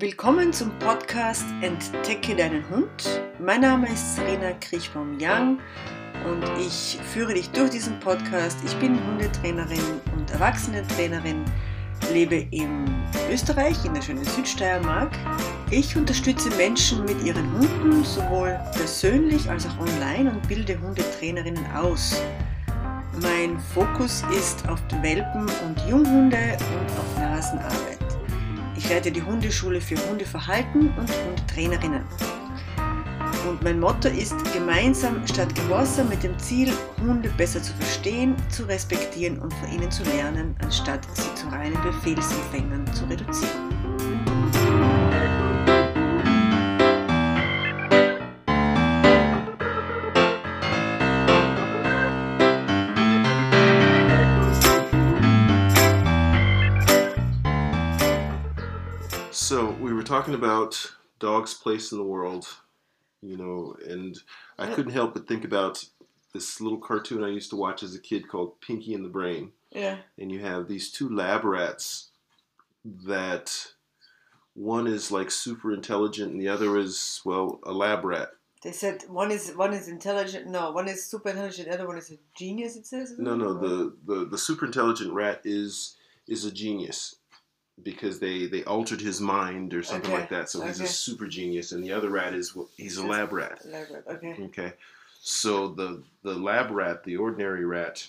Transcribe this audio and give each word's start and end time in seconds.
Willkommen 0.00 0.50
zum 0.50 0.70
Podcast 0.78 1.44
Entdecke 1.60 2.34
deinen 2.34 2.66
Hund. 2.70 3.20
Mein 3.38 3.60
Name 3.60 3.86
ist 3.86 4.16
Serena 4.16 4.52
Kriechbaum-Young 4.52 5.58
und 6.26 6.42
ich 6.58 6.98
führe 7.12 7.34
dich 7.34 7.50
durch 7.50 7.68
diesen 7.68 8.00
Podcast. 8.00 8.56
Ich 8.64 8.74
bin 8.78 8.98
Hundetrainerin 9.06 10.00
und 10.16 10.30
Erwachsenentrainerin, 10.30 11.44
lebe 12.14 12.46
in 12.50 12.86
Österreich, 13.30 13.84
in 13.84 13.92
der 13.92 14.00
schönen 14.00 14.24
Südsteiermark. 14.24 15.12
Ich 15.70 15.94
unterstütze 15.94 16.48
Menschen 16.56 17.04
mit 17.04 17.22
ihren 17.22 17.52
Hunden 17.52 18.02
sowohl 18.02 18.58
persönlich 18.72 19.50
als 19.50 19.66
auch 19.66 19.80
online 19.80 20.30
und 20.30 20.48
bilde 20.48 20.80
Hundetrainerinnen 20.80 21.66
aus. 21.76 22.22
Mein 23.20 23.60
Fokus 23.74 24.24
ist 24.34 24.66
auf 24.66 24.80
Welpen 25.02 25.42
und 25.42 25.78
Junghunde 25.86 26.56
und 26.56 26.98
auf 26.98 27.18
Nasenarbeit. 27.18 28.09
Ich 28.82 28.88
leite 28.88 29.12
die 29.12 29.22
Hundeschule 29.22 29.78
für 29.78 29.96
Hundeverhalten 30.08 30.88
und 30.96 31.10
Hundetrainerinnen. 31.10 32.02
Und 33.46 33.62
mein 33.62 33.78
Motto 33.78 34.08
ist 34.08 34.34
gemeinsam 34.54 35.26
statt 35.26 35.54
Gehorsam 35.54 36.08
mit 36.08 36.22
dem 36.22 36.36
Ziel, 36.38 36.72
Hunde 36.98 37.28
besser 37.36 37.62
zu 37.62 37.74
verstehen, 37.74 38.34
zu 38.48 38.64
respektieren 38.64 39.38
und 39.38 39.52
von 39.52 39.70
ihnen 39.70 39.90
zu 39.90 40.02
lernen, 40.04 40.56
anstatt 40.62 41.06
sie 41.14 41.34
zu 41.34 41.46
reinen 41.48 41.80
Befehlsempfängern 41.82 42.90
zu 42.94 43.04
reduzieren. 43.04 43.79
So 59.50 59.72
we 59.80 59.92
were 59.92 60.04
talking 60.04 60.34
about 60.34 60.92
dog's 61.18 61.54
place 61.54 61.90
in 61.90 61.98
the 61.98 62.04
world, 62.04 62.46
you 63.20 63.36
know, 63.36 63.74
and 63.84 64.16
I 64.56 64.72
couldn't 64.72 64.92
help 64.92 65.12
but 65.12 65.26
think 65.26 65.44
about 65.44 65.84
this 66.32 66.60
little 66.60 66.78
cartoon 66.78 67.24
I 67.24 67.30
used 67.30 67.50
to 67.50 67.56
watch 67.56 67.82
as 67.82 67.92
a 67.92 67.98
kid 67.98 68.28
called 68.28 68.60
Pinky 68.60 68.94
and 68.94 69.04
the 69.04 69.08
Brain. 69.08 69.50
Yeah. 69.72 69.96
And 70.16 70.30
you 70.30 70.38
have 70.38 70.68
these 70.68 70.92
two 70.92 71.08
lab 71.08 71.42
rats 71.42 72.10
that 72.84 73.72
one 74.54 74.86
is 74.86 75.10
like 75.10 75.32
super 75.32 75.74
intelligent 75.74 76.30
and 76.30 76.40
the 76.40 76.48
other 76.48 76.78
is 76.78 77.20
well 77.24 77.58
a 77.64 77.72
lab 77.72 78.04
rat. 78.04 78.28
They 78.62 78.70
said 78.70 79.02
one 79.08 79.32
is 79.32 79.50
one 79.56 79.74
is 79.74 79.88
intelligent. 79.88 80.46
No, 80.46 80.70
one 80.70 80.86
is 80.86 81.04
super 81.04 81.30
intelligent. 81.30 81.66
The 81.66 81.74
other 81.74 81.88
one 81.88 81.98
is 81.98 82.12
a 82.12 82.18
genius. 82.38 82.76
It 82.76 82.86
says. 82.86 83.18
No, 83.18 83.34
no, 83.34 83.54
the, 83.54 83.96
the, 84.06 84.26
the 84.26 84.38
super 84.38 84.66
intelligent 84.66 85.12
rat 85.12 85.40
is 85.42 85.96
is 86.28 86.44
a 86.44 86.52
genius 86.52 87.16
because 87.84 88.18
they 88.20 88.46
they 88.46 88.64
altered 88.64 89.00
his 89.00 89.20
mind 89.20 89.74
or 89.74 89.82
something 89.82 90.10
Okay, 90.10 90.20
like 90.20 90.30
that. 90.30 90.48
So 90.50 90.64
he's 90.64 90.80
a 90.80 90.86
super 90.86 91.26
genius, 91.26 91.72
and 91.72 91.82
the 91.84 91.92
other 91.92 92.10
rat 92.10 92.34
is 92.34 92.56
he's 92.76 92.98
a 92.98 93.02
Just- 93.02 93.08
lab 93.08 93.32
rat. 93.32 93.60
Okay. 94.08 94.36
Okay, 94.44 94.72
so 95.20 95.68
the 95.68 96.02
the 96.22 96.34
lab 96.34 96.70
rat, 96.70 97.04
the 97.04 97.16
ordinary 97.16 97.64
rat, 97.64 98.06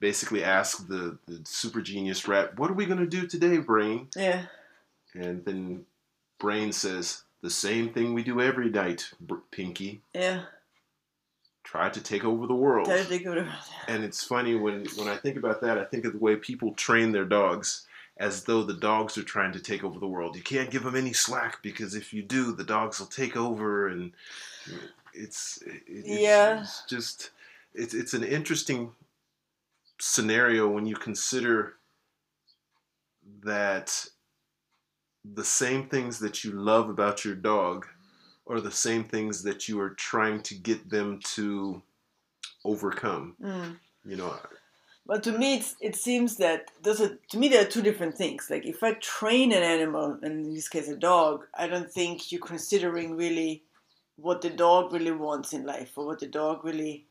basically 0.00 0.42
asked 0.44 0.88
the 0.88 1.18
the 1.26 1.40
super 1.44 1.80
genius 1.80 2.26
rat, 2.28 2.58
"What 2.58 2.70
are 2.70 2.74
we 2.74 2.86
gonna 2.86 3.06
do 3.06 3.26
today, 3.26 3.58
Brain?" 3.58 4.08
Yeah. 4.16 4.46
And 5.14 5.44
then 5.44 5.86
Brain 6.38 6.72
says, 6.72 7.22
"The 7.42 7.50
same 7.50 7.92
thing 7.92 8.14
we 8.14 8.22
do 8.24 8.40
every 8.40 8.70
night, 8.70 9.10
Br- 9.20 9.36
Pinky. 9.50 10.00
Yeah. 10.14 10.44
Try 11.64 11.90
to 11.90 12.00
take 12.02 12.24
over 12.24 12.46
the 12.46 12.54
world." 12.54 12.86
Tell 12.86 13.04
they 13.04 13.18
go 13.18 13.34
to- 13.34 13.52
And 13.88 14.02
it's 14.04 14.24
funny 14.24 14.54
when 14.54 14.86
when 14.96 15.08
I 15.08 15.16
think 15.16 15.36
about 15.36 15.60
that, 15.60 15.78
I 15.78 15.84
think 15.84 16.04
of 16.04 16.12
the 16.12 16.18
way 16.18 16.36
people 16.36 16.72
train 16.74 17.12
their 17.12 17.24
dogs 17.24 17.86
as 18.22 18.44
though 18.44 18.62
the 18.62 18.74
dogs 18.74 19.18
are 19.18 19.24
trying 19.24 19.50
to 19.52 19.58
take 19.58 19.82
over 19.82 19.98
the 19.98 20.06
world. 20.06 20.36
You 20.36 20.42
can't 20.42 20.70
give 20.70 20.84
them 20.84 20.94
any 20.94 21.12
slack 21.12 21.60
because 21.60 21.96
if 21.96 22.12
you 22.14 22.22
do, 22.22 22.52
the 22.52 22.62
dogs 22.62 23.00
will 23.00 23.08
take 23.08 23.36
over, 23.36 23.88
and 23.88 24.12
it's, 25.12 25.60
it, 25.66 25.82
it's 25.88 26.08
Yeah. 26.08 26.60
it's 26.62 26.84
just 26.88 27.30
it's 27.74 27.94
it's 27.94 28.14
an 28.14 28.22
interesting 28.22 28.92
scenario 30.00 30.68
when 30.68 30.86
you 30.86 30.94
consider 30.94 31.74
that 33.42 34.06
the 35.34 35.44
same 35.44 35.88
things 35.88 36.18
that 36.20 36.44
you 36.44 36.52
love 36.52 36.88
about 36.88 37.24
your 37.24 37.34
dog 37.34 37.86
are 38.46 38.60
the 38.60 38.70
same 38.70 39.04
things 39.04 39.42
that 39.42 39.68
you 39.68 39.80
are 39.80 39.90
trying 39.90 40.42
to 40.42 40.54
get 40.54 40.88
them 40.90 41.18
to 41.34 41.82
overcome 42.64 43.36
Mm. 43.40 43.78
you 44.04 44.16
know 44.16 44.36
But 45.04 45.22
to 45.24 45.32
me, 45.36 45.56
it's, 45.56 45.74
it 45.80 45.96
seems 45.96 46.36
that 46.36 46.70
those 46.82 47.00
are 47.00 47.18
to 47.30 47.38
me 47.38 47.48
there 47.48 47.62
are 47.62 47.68
two 47.68 47.82
different 47.82 48.16
things. 48.16 48.48
Like 48.50 48.64
if 48.64 48.82
I 48.82 48.92
train 48.94 49.52
an 49.52 49.62
animal, 49.62 50.18
and 50.22 50.46
in 50.46 50.54
this 50.54 50.68
case 50.68 50.88
a 50.88 50.96
dog, 50.96 51.46
I 51.54 51.66
don't 51.66 51.90
think 51.90 52.30
you're 52.30 52.40
considering 52.40 53.16
really 53.16 53.62
what 54.16 54.42
the 54.42 54.50
dog 54.50 54.92
really 54.92 55.10
wants 55.10 55.52
in 55.52 55.64
life 55.64 55.92
or 55.96 56.06
what 56.06 56.20
the 56.20 56.26
dog 56.28 56.64
really. 56.64 57.06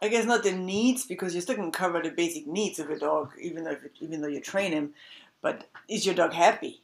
I 0.00 0.08
guess 0.08 0.24
not 0.26 0.44
the 0.44 0.52
needs 0.52 1.04
because 1.06 1.34
you're 1.34 1.42
still 1.42 1.56
going 1.56 1.72
to 1.72 1.78
cover 1.78 2.00
the 2.00 2.10
basic 2.10 2.46
needs 2.46 2.78
of 2.78 2.88
a 2.88 2.98
dog, 2.98 3.32
even 3.40 3.64
though 3.64 3.72
it, 3.72 3.92
even 4.00 4.20
though 4.20 4.28
you 4.28 4.40
train 4.40 4.70
him. 4.72 4.94
But 5.42 5.68
is 5.88 6.06
your 6.06 6.14
dog 6.14 6.32
happy? 6.32 6.82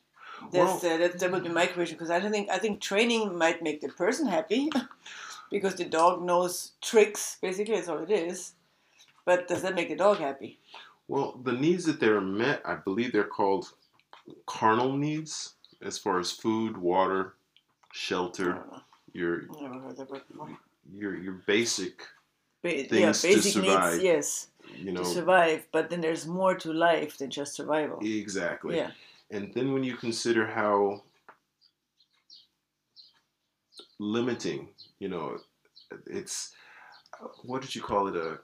That's 0.53 0.83
Well- 0.83 0.95
uh, 0.95 0.99
that, 0.99 1.19
that 1.21 1.33
would 1.33 1.45
be 1.45 1.49
my 1.49 1.67
question 1.67 1.97
because 1.97 2.11
I 2.11 2.19
don't 2.19 2.33
think 2.33 2.51
I 2.51 2.59
think 2.59 2.81
training 2.81 3.39
might 3.39 3.63
make 3.63 3.81
the 3.81 3.89
person 3.89 4.27
happy 4.27 4.69
because 5.51 5.77
the 5.77 5.85
dog 5.85 6.23
knows 6.23 6.73
tricks. 6.83 7.39
Basically, 7.41 7.77
that's 7.77 7.89
all 7.89 8.03
it 8.03 8.11
is. 8.11 8.53
But 9.25 9.49
does 9.49 9.63
that 9.63 9.75
make 9.75 9.89
the 9.89 9.97
dog 9.97 10.19
happy? 10.19 10.59
well 11.09 11.39
the 11.45 11.53
needs 11.53 11.85
that 11.85 12.01
they're 12.01 12.21
met 12.21 12.63
i 12.65 12.75
believe 12.75 13.13
they're 13.13 13.25
called 13.25 13.71
carnal 14.47 14.97
needs 14.97 15.55
as 15.83 15.99
far 15.99 16.19
as 16.19 16.31
food 16.33 16.77
water 16.77 17.35
shelter 17.93 18.65
oh. 18.73 18.81
your 19.13 19.43
Never 19.61 19.79
heard 19.81 19.97
that 19.99 20.11
word 20.11 20.23
before. 20.31 20.59
your 20.97 21.15
your 21.17 21.35
basic 21.47 22.03
Ba- 22.63 22.87
yeah, 22.87 23.13
Things 23.13 23.21
to 23.21 23.43
survive. 23.43 23.93
needs, 23.93 24.05
yes, 24.05 24.49
you 24.75 24.91
know 24.93 25.03
to 25.03 25.07
survive. 25.07 25.67
But 25.71 25.91
then 25.91 26.01
there's 26.01 26.27
more 26.27 26.55
to 26.55 26.73
life 26.73 27.19
than 27.19 27.29
just 27.29 27.55
survival. 27.55 27.99
exactly 28.03 28.77
Yeah, 28.77 28.91
and 29.31 29.53
then 29.53 29.75
when 29.75 29.85
you 29.85 29.97
consider 29.97 30.47
how 30.47 31.03
limiting 33.99 34.69
you 34.99 35.09
know 35.09 35.39
it's 36.07 36.53
what 37.45 37.61
did 37.63 37.75
you 37.75 37.83
call 37.83 38.09
it 38.09 38.17
a 38.17 38.39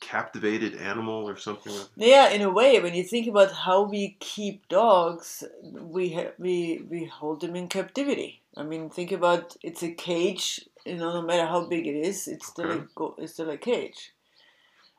captivated 0.00 0.74
animal 0.76 1.28
or 1.28 1.36
something 1.36 1.72
yeah. 1.96 2.28
In 2.28 2.42
a 2.42 2.50
way, 2.50 2.80
when 2.80 2.94
you 2.94 3.02
think 3.02 3.26
about 3.26 3.52
how 3.52 3.82
we 3.82 4.16
keep 4.20 4.68
dogs, 4.68 5.42
we 5.62 6.12
ha- 6.12 6.32
we 6.38 6.82
we 6.88 7.06
hold 7.06 7.40
them 7.40 7.56
in 7.56 7.68
captivity. 7.68 8.42
I 8.56 8.62
mean, 8.62 8.90
think 8.90 9.12
about 9.12 9.56
it's 9.62 9.82
a 9.82 9.92
cage. 9.92 10.68
You 10.84 10.96
know, 10.96 11.12
no 11.12 11.22
matter 11.22 11.46
how 11.46 11.66
big 11.66 11.86
it 11.86 11.96
is, 11.96 12.28
it's 12.28 12.46
still 12.46 12.70
a 12.70 12.86
go- 12.94 13.14
it's 13.18 13.32
still 13.32 13.50
a 13.50 13.56
cage. 13.56 14.12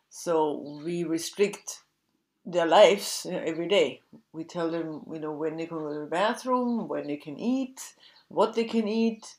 So 0.10 0.82
we 0.84 1.04
restrict 1.04 1.84
their 2.46 2.66
lives 2.66 3.26
you 3.26 3.34
know, 3.34 3.44
every 3.46 3.68
day. 3.68 4.02
We 4.34 4.46
tell 4.46 4.72
them, 4.72 5.04
you 5.12 5.20
know, 5.20 5.32
when 5.32 5.58
they 5.58 5.68
can 5.68 5.78
go 5.78 5.94
to 5.94 6.00
the 6.00 6.06
bathroom, 6.06 6.88
when 6.88 7.08
they 7.08 7.18
can 7.18 7.38
eat, 7.38 7.94
what 8.30 8.56
they 8.56 8.64
can 8.64 8.88
eat. 8.88 9.36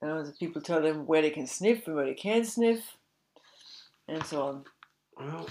You 0.00 0.08
know, 0.08 0.22
the 0.24 0.32
people 0.32 0.62
tell 0.62 0.80
them 0.80 1.06
where 1.06 1.22
they 1.22 1.30
can 1.30 1.46
sniff 1.46 1.86
and 1.86 1.96
where 1.96 2.06
they 2.06 2.14
can't 2.14 2.46
sniff, 2.46 2.96
and 4.08 4.24
so 4.24 4.42
on. 4.42 4.64
Well, 5.18 5.48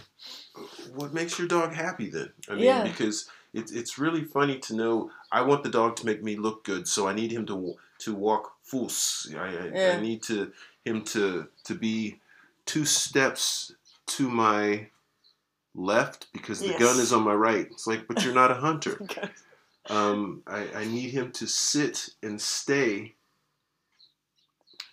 what 0.95 1.13
makes 1.13 1.39
your 1.39 1.47
dog 1.47 1.73
happy 1.73 2.09
then? 2.09 2.31
I 2.49 2.53
mean, 2.55 2.63
Yeah. 2.65 2.83
because 2.83 3.29
it's 3.53 3.71
it's 3.71 3.97
really 3.97 4.23
funny 4.23 4.59
to 4.59 4.75
know. 4.75 5.11
I 5.31 5.41
want 5.41 5.63
the 5.63 5.69
dog 5.69 5.95
to 5.97 6.05
make 6.05 6.21
me 6.23 6.35
look 6.35 6.63
good, 6.65 6.87
so 6.87 7.07
I 7.07 7.13
need 7.13 7.31
him 7.31 7.45
to 7.47 7.75
to 7.99 8.13
walk 8.13 8.55
fus. 8.63 9.33
I, 9.35 9.47
I, 9.47 9.65
Yeah. 9.73 9.95
I 9.97 10.01
need 10.01 10.21
to 10.23 10.51
him 10.83 11.03
to 11.05 11.47
to 11.63 11.75
be 11.75 12.19
two 12.65 12.85
steps 12.85 13.73
to 14.07 14.29
my 14.29 14.87
left 15.75 16.27
because 16.33 16.59
the 16.59 16.67
Yes. 16.67 16.79
gun 16.79 16.99
is 16.99 17.13
on 17.13 17.23
my 17.23 17.33
right. 17.33 17.67
It's 17.71 17.87
like, 17.87 18.07
but 18.07 18.23
you're 18.23 18.33
not 18.33 18.51
a 18.51 18.55
hunter. 18.67 18.99
Um, 19.89 20.43
I, 20.45 20.67
I 20.73 20.85
need 20.85 21.11
him 21.11 21.31
to 21.33 21.47
sit 21.47 22.09
and 22.21 22.39
stay 22.39 23.15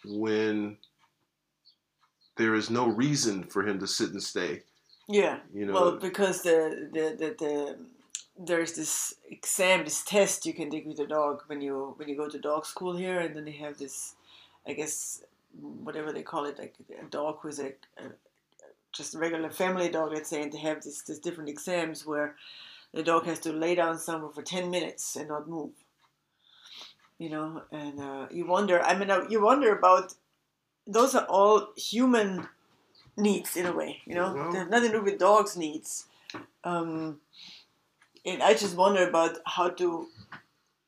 when 0.04 0.78
there 2.40 2.54
is 2.54 2.70
no 2.70 2.86
reason 2.88 3.44
for 3.44 3.66
him 3.68 3.78
to 3.78 3.86
sit 3.86 4.10
and 4.12 4.22
stay. 4.22 4.62
Yeah. 5.06 5.40
You 5.52 5.66
know, 5.66 5.74
Well, 5.74 5.92
because 5.96 6.40
the, 6.40 6.88
the, 6.90 7.14
the, 7.18 7.34
the 7.38 7.78
there's 8.38 8.72
this 8.72 9.14
exam, 9.28 9.84
this 9.84 10.02
test 10.02 10.46
you 10.46 10.54
can 10.54 10.70
take 10.70 10.86
with 10.86 10.96
the 10.96 11.06
dog 11.06 11.42
when 11.48 11.60
you 11.60 11.92
when 11.98 12.08
you 12.08 12.16
go 12.16 12.28
to 12.28 12.38
dog 12.38 12.64
school 12.64 12.96
here, 12.96 13.20
and 13.20 13.36
then 13.36 13.44
they 13.44 13.58
have 13.64 13.76
this, 13.76 14.14
I 14.66 14.72
guess, 14.72 15.22
whatever 15.60 16.12
they 16.12 16.22
call 16.22 16.46
it, 16.46 16.58
like 16.58 16.74
a 16.98 17.04
dog 17.10 17.40
who's 17.42 17.58
a, 17.58 17.72
a 17.98 18.04
just 18.92 19.14
a 19.14 19.18
regular 19.18 19.50
family 19.50 19.90
dog, 19.90 20.12
let's 20.14 20.30
say, 20.30 20.40
and 20.42 20.50
they 20.50 20.60
have 20.60 20.82
this 20.82 21.02
this 21.02 21.18
different 21.18 21.50
exams 21.50 22.06
where 22.06 22.36
the 22.94 23.02
dog 23.02 23.26
has 23.26 23.40
to 23.40 23.52
lay 23.52 23.74
down 23.74 23.98
somewhere 23.98 24.32
for 24.32 24.42
ten 24.42 24.70
minutes 24.70 25.16
and 25.16 25.28
not 25.28 25.46
move. 25.46 25.72
You 27.18 27.28
know, 27.28 27.62
and 27.70 28.00
uh, 28.00 28.26
you 28.30 28.46
wonder. 28.46 28.80
I 28.80 28.96
mean, 28.96 29.10
you 29.28 29.42
wonder 29.42 29.76
about 29.76 30.14
those 30.86 31.14
are 31.14 31.26
all 31.26 31.72
human 31.76 32.48
needs 33.16 33.56
in 33.56 33.66
a 33.66 33.72
way. 33.72 34.00
You 34.06 34.14
know, 34.14 34.34
Well- 34.34 34.52
they 34.52 34.58
have 34.58 34.70
nothing 34.70 34.92
to 34.92 34.98
do 34.98 35.04
with 35.04 35.18
dogs' 35.18 35.56
needs. 35.56 36.06
Um, 36.64 37.20
and 38.24 38.42
I 38.42 38.54
just 38.54 38.76
wonder 38.76 39.08
about 39.08 39.38
how 39.46 39.70
to 39.70 40.08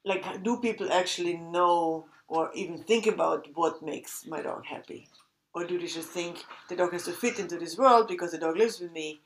like 0.05 0.43
do 0.43 0.61
people 0.61 0.93
actually 0.93 1.37
know 1.37 2.07
or 2.29 2.51
even 2.55 2.83
think 2.83 3.07
about 3.07 3.47
what 3.55 3.83
makes 3.83 4.27
my 4.27 4.41
dog 4.43 4.65
happy 4.65 5.09
or 5.55 5.65
do 5.65 5.79
they 5.79 5.87
just 5.87 6.09
think 6.09 6.45
the 6.69 6.77
dog 6.77 6.93
has 6.93 7.05
to 7.05 7.13
fit 7.13 7.39
into 7.39 7.57
this 7.59 7.79
world 7.79 8.09
because 8.09 8.33
the 8.33 8.39
dog 8.39 8.57
lives 8.57 8.81
with 8.81 8.93
me 8.93 9.21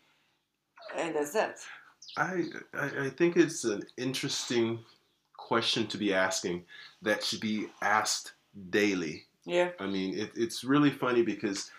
and 0.97 1.15
that's 1.15 1.33
that 1.33 1.59
I, 2.17 2.45
I 2.75 3.07
I 3.07 3.11
think 3.11 3.37
it's 3.37 3.65
an 3.65 3.83
interesting 3.97 4.85
question 5.37 5.87
to 5.89 5.99
be 5.99 6.13
asking 6.15 6.65
that 7.03 7.25
should 7.25 7.41
be 7.41 7.69
asked 7.83 8.33
daily. 8.71 9.26
Yeah 9.47 9.71
I 9.81 9.87
mean, 9.87 10.19
it, 10.19 10.33
it's 10.37 10.63
really 10.65 10.91
funny 10.91 11.23
because 11.23 11.71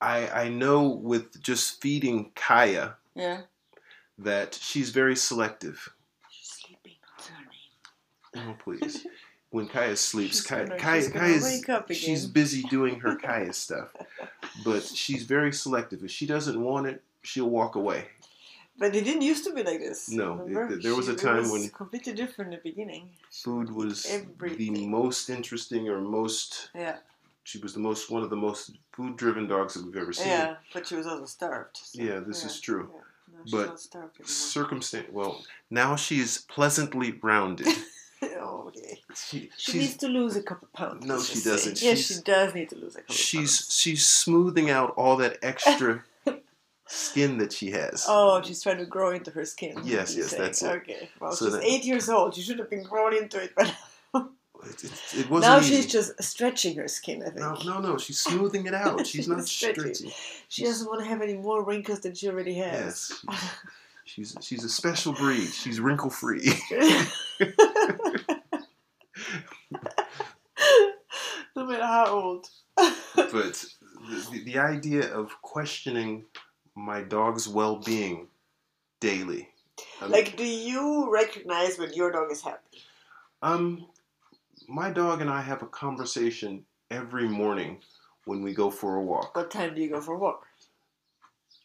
I 0.00 0.28
I 0.28 0.48
know 0.48 0.88
with 0.88 1.40
just 1.42 1.80
feeding 1.80 2.30
Kaya 2.34 2.94
yeah 3.14 3.42
that 4.18 4.54
she's 4.54 4.90
very 4.90 5.16
selective. 5.16 5.88
she's 6.28 6.48
sleeping 6.60 6.92
her 8.34 8.50
Oh 8.50 8.54
please. 8.62 9.06
When 9.50 9.68
Kaya 9.68 9.96
sleeps, 9.96 10.36
She's 10.38 10.46
Kaya, 10.46 10.66
gonna- 10.66 10.80
Kaya, 10.80 11.02
she's 11.02 11.10
gonna 11.12 11.26
Kaya's, 11.26 11.42
wake 11.44 11.68
up 11.68 11.84
again. 11.90 12.00
she's 12.00 12.24
busy 12.26 12.62
doing 12.70 13.00
her 13.00 13.16
Kaya 13.22 13.52
stuff. 13.52 13.90
But 14.64 14.82
she's 14.82 15.24
very 15.24 15.52
selective. 15.52 16.02
If 16.02 16.10
she 16.10 16.24
doesn't 16.24 16.58
want 16.58 16.86
it, 16.86 17.02
she'll 17.22 17.50
walk 17.50 17.74
away. 17.74 18.06
But 18.78 18.94
it 18.96 19.04
didn't 19.04 19.22
used 19.22 19.44
to 19.44 19.52
be 19.52 19.62
like 19.62 19.78
this 19.78 20.08
No, 20.10 20.44
it- 20.48 20.82
there 20.82 20.94
was 20.94 21.08
a 21.08 21.14
time 21.14 21.36
it 21.36 21.40
was 21.42 21.50
when- 21.52 21.68
completely 21.70 22.12
different 22.14 22.52
in 22.52 22.58
the 22.58 22.62
beginning 22.70 23.10
Food 23.30 23.70
was 23.70 24.04
the 24.04 24.86
most 24.86 25.28
interesting 25.30 25.88
or 25.88 26.00
most 26.00 26.70
yeah 26.74 26.96
she 27.44 27.58
was 27.58 27.74
the 27.74 27.80
most 27.80 28.10
one 28.10 28.22
of 28.22 28.30
the 28.30 28.36
most 28.36 28.78
food 28.92 29.16
driven 29.16 29.46
dogs 29.48 29.74
that 29.74 29.84
we've 29.84 29.96
ever 29.96 30.12
seen. 30.12 30.28
yeah 30.28 30.56
but 30.72 30.86
she 30.86 30.94
was 30.94 31.06
also 31.06 31.26
starved 31.26 31.76
so, 31.76 32.02
Yeah, 32.02 32.20
this 32.20 32.44
is 32.44 32.60
true. 32.60 32.88
yeah. 32.92 33.00
No, 33.34 33.40
she's 33.76 33.88
But. 33.88 34.28
Circumstance 34.28 35.08
well, 35.10 35.44
now 35.70 35.96
she 35.96 36.20
is 36.20 36.38
pleasantly 36.48 37.18
rounded. 37.22 37.66
oh, 38.22 38.64
okay. 38.68 39.00
She, 39.16 39.50
She 39.56 39.78
needs 39.78 39.96
to 39.96 40.06
lose 40.06 40.36
a 40.36 40.42
couple 40.42 40.68
pounds. 40.74 41.04
No, 41.06 41.18
she 41.20 41.40
doesn't. 41.40 41.80
Yes, 41.82 41.98
She's- 41.98 42.18
she 42.18 42.22
does 42.22 42.54
need 42.54 42.68
to 42.70 42.76
lose 42.76 42.94
a 42.94 43.00
couple 43.00 43.14
she's 43.14 43.56
pounds. 43.62 43.74
she's 43.80 44.06
smoothing 44.06 44.68
out 44.70 44.90
all 44.96 45.16
that 45.16 45.38
extra 45.42 46.04
skin 46.92 47.38
that 47.38 47.52
she 47.52 47.70
has. 47.70 48.04
Oh, 48.08 48.42
she's 48.42 48.62
trying 48.62 48.78
to 48.78 48.86
grow 48.86 49.10
into 49.10 49.30
her 49.30 49.44
skin. 49.44 49.80
Yes, 49.84 50.14
yes, 50.16 50.30
saying. 50.30 50.42
that's 50.42 50.62
it. 50.62 50.68
Okay, 50.68 51.08
well, 51.20 51.32
So 51.32 51.46
she's 51.46 51.54
that- 51.54 51.64
eight 51.64 51.84
years 51.84 52.08
old. 52.08 52.34
She 52.34 52.42
should 52.42 52.58
have 52.58 52.70
been 52.70 52.82
grown 52.84 53.14
into 53.16 53.40
it, 53.42 53.52
but 53.56 53.74
It, 54.64 54.84
it, 54.84 54.92
it 55.18 55.28
wasn't 55.30 55.52
now 55.52 55.58
easy. 55.58 55.74
she's 55.74 55.86
just 55.90 56.22
stretching 56.22 56.76
her 56.76 56.86
skin. 56.86 57.20
I 57.22 57.30
think. 57.30 57.40
no, 57.40 57.54
no, 57.64 57.80
no. 57.80 57.98
She's 57.98 58.20
smoothing 58.20 58.64
it 58.66 58.74
out. 58.74 59.00
She's 59.00 59.10
She's 59.24 59.28
not 59.28 59.44
stretching. 59.44 59.94
stretching. 59.94 60.12
She 60.48 60.62
doesn't 60.64 60.86
want 60.86 61.00
to 61.00 61.06
have 61.06 61.20
any 61.20 61.34
more 61.36 61.64
wrinkles 61.64 61.98
than 62.00 62.14
she 62.14 62.28
already 62.28 62.54
has. 62.54 63.10
Yes, 63.28 63.56
she's 64.04 64.36
she's 64.40 64.62
a 64.62 64.68
special 64.68 65.14
breed. 65.14 65.48
She's 65.48 65.80
wrinkle 65.80 66.10
free. 66.10 66.52
no 71.56 71.66
matter 71.66 71.82
how 71.84 72.06
old. 72.06 72.46
but 72.76 73.64
the, 74.30 74.42
the 74.44 74.58
idea 74.58 75.12
of 75.12 75.30
questioning 75.42 76.24
my 76.74 77.02
dog's 77.02 77.48
well-being 77.48 78.28
daily 79.00 79.48
like, 80.06 80.36
do 80.36 80.44
you 80.44 81.12
recognize 81.12 81.78
when 81.78 81.92
your 81.94 82.10
dog 82.12 82.30
is 82.30 82.42
happy? 82.42 82.78
um 83.42 83.86
my 84.68 84.90
dog 84.90 85.20
and 85.20 85.30
i 85.30 85.40
have 85.40 85.62
a 85.62 85.66
conversation 85.66 86.64
every 86.90 87.28
morning 87.28 87.78
when 88.24 88.42
we 88.42 88.54
go 88.54 88.70
for 88.70 88.96
a 88.96 89.02
walk 89.02 89.34
What 89.36 89.50
time 89.50 89.74
do 89.74 89.80
you 89.80 89.90
go 89.90 90.00
for 90.00 90.14
a 90.14 90.18
walk? 90.18 90.46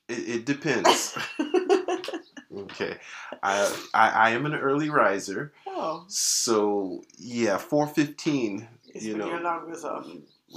it, 0.09 0.29
it 0.29 0.45
depends 0.45 1.17
okay 2.57 2.97
I, 3.43 3.75
I 3.93 4.09
i 4.09 4.29
am 4.31 4.45
an 4.45 4.55
early 4.55 4.89
riser 4.89 5.53
oh, 5.67 6.05
so 6.07 7.03
yeah 7.17 7.57
4.15 7.57 8.67
you 8.95 9.11
when 9.11 9.19
know 9.19 9.27
your 9.27 9.39
alarm 9.39 9.71
goes 9.71 9.83
off. 9.85 10.07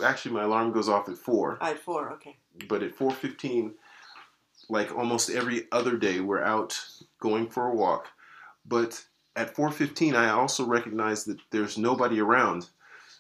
actually 0.05 0.35
my 0.35 0.45
alarm 0.45 0.73
goes 0.73 0.89
off 0.89 1.09
at 1.09 1.17
4 1.19 1.59
At 1.61 1.79
four, 1.79 2.13
okay. 2.15 2.37
but 2.69 2.83
at 2.83 2.97
4.15 2.97 3.73
like 4.71 4.97
almost 4.97 5.31
every 5.31 5.65
other 5.73 5.97
day 5.97 6.21
we're 6.21 6.43
out 6.43 6.79
going 7.21 7.49
for 7.49 7.67
a 7.67 7.75
walk 7.75 8.07
but 8.65 9.05
at 9.37 9.55
4.15 9.55 10.15
i 10.15 10.29
also 10.31 10.65
recognize 10.65 11.25
that 11.25 11.39
there's 11.51 11.77
nobody 11.77 12.21
around 12.21 12.69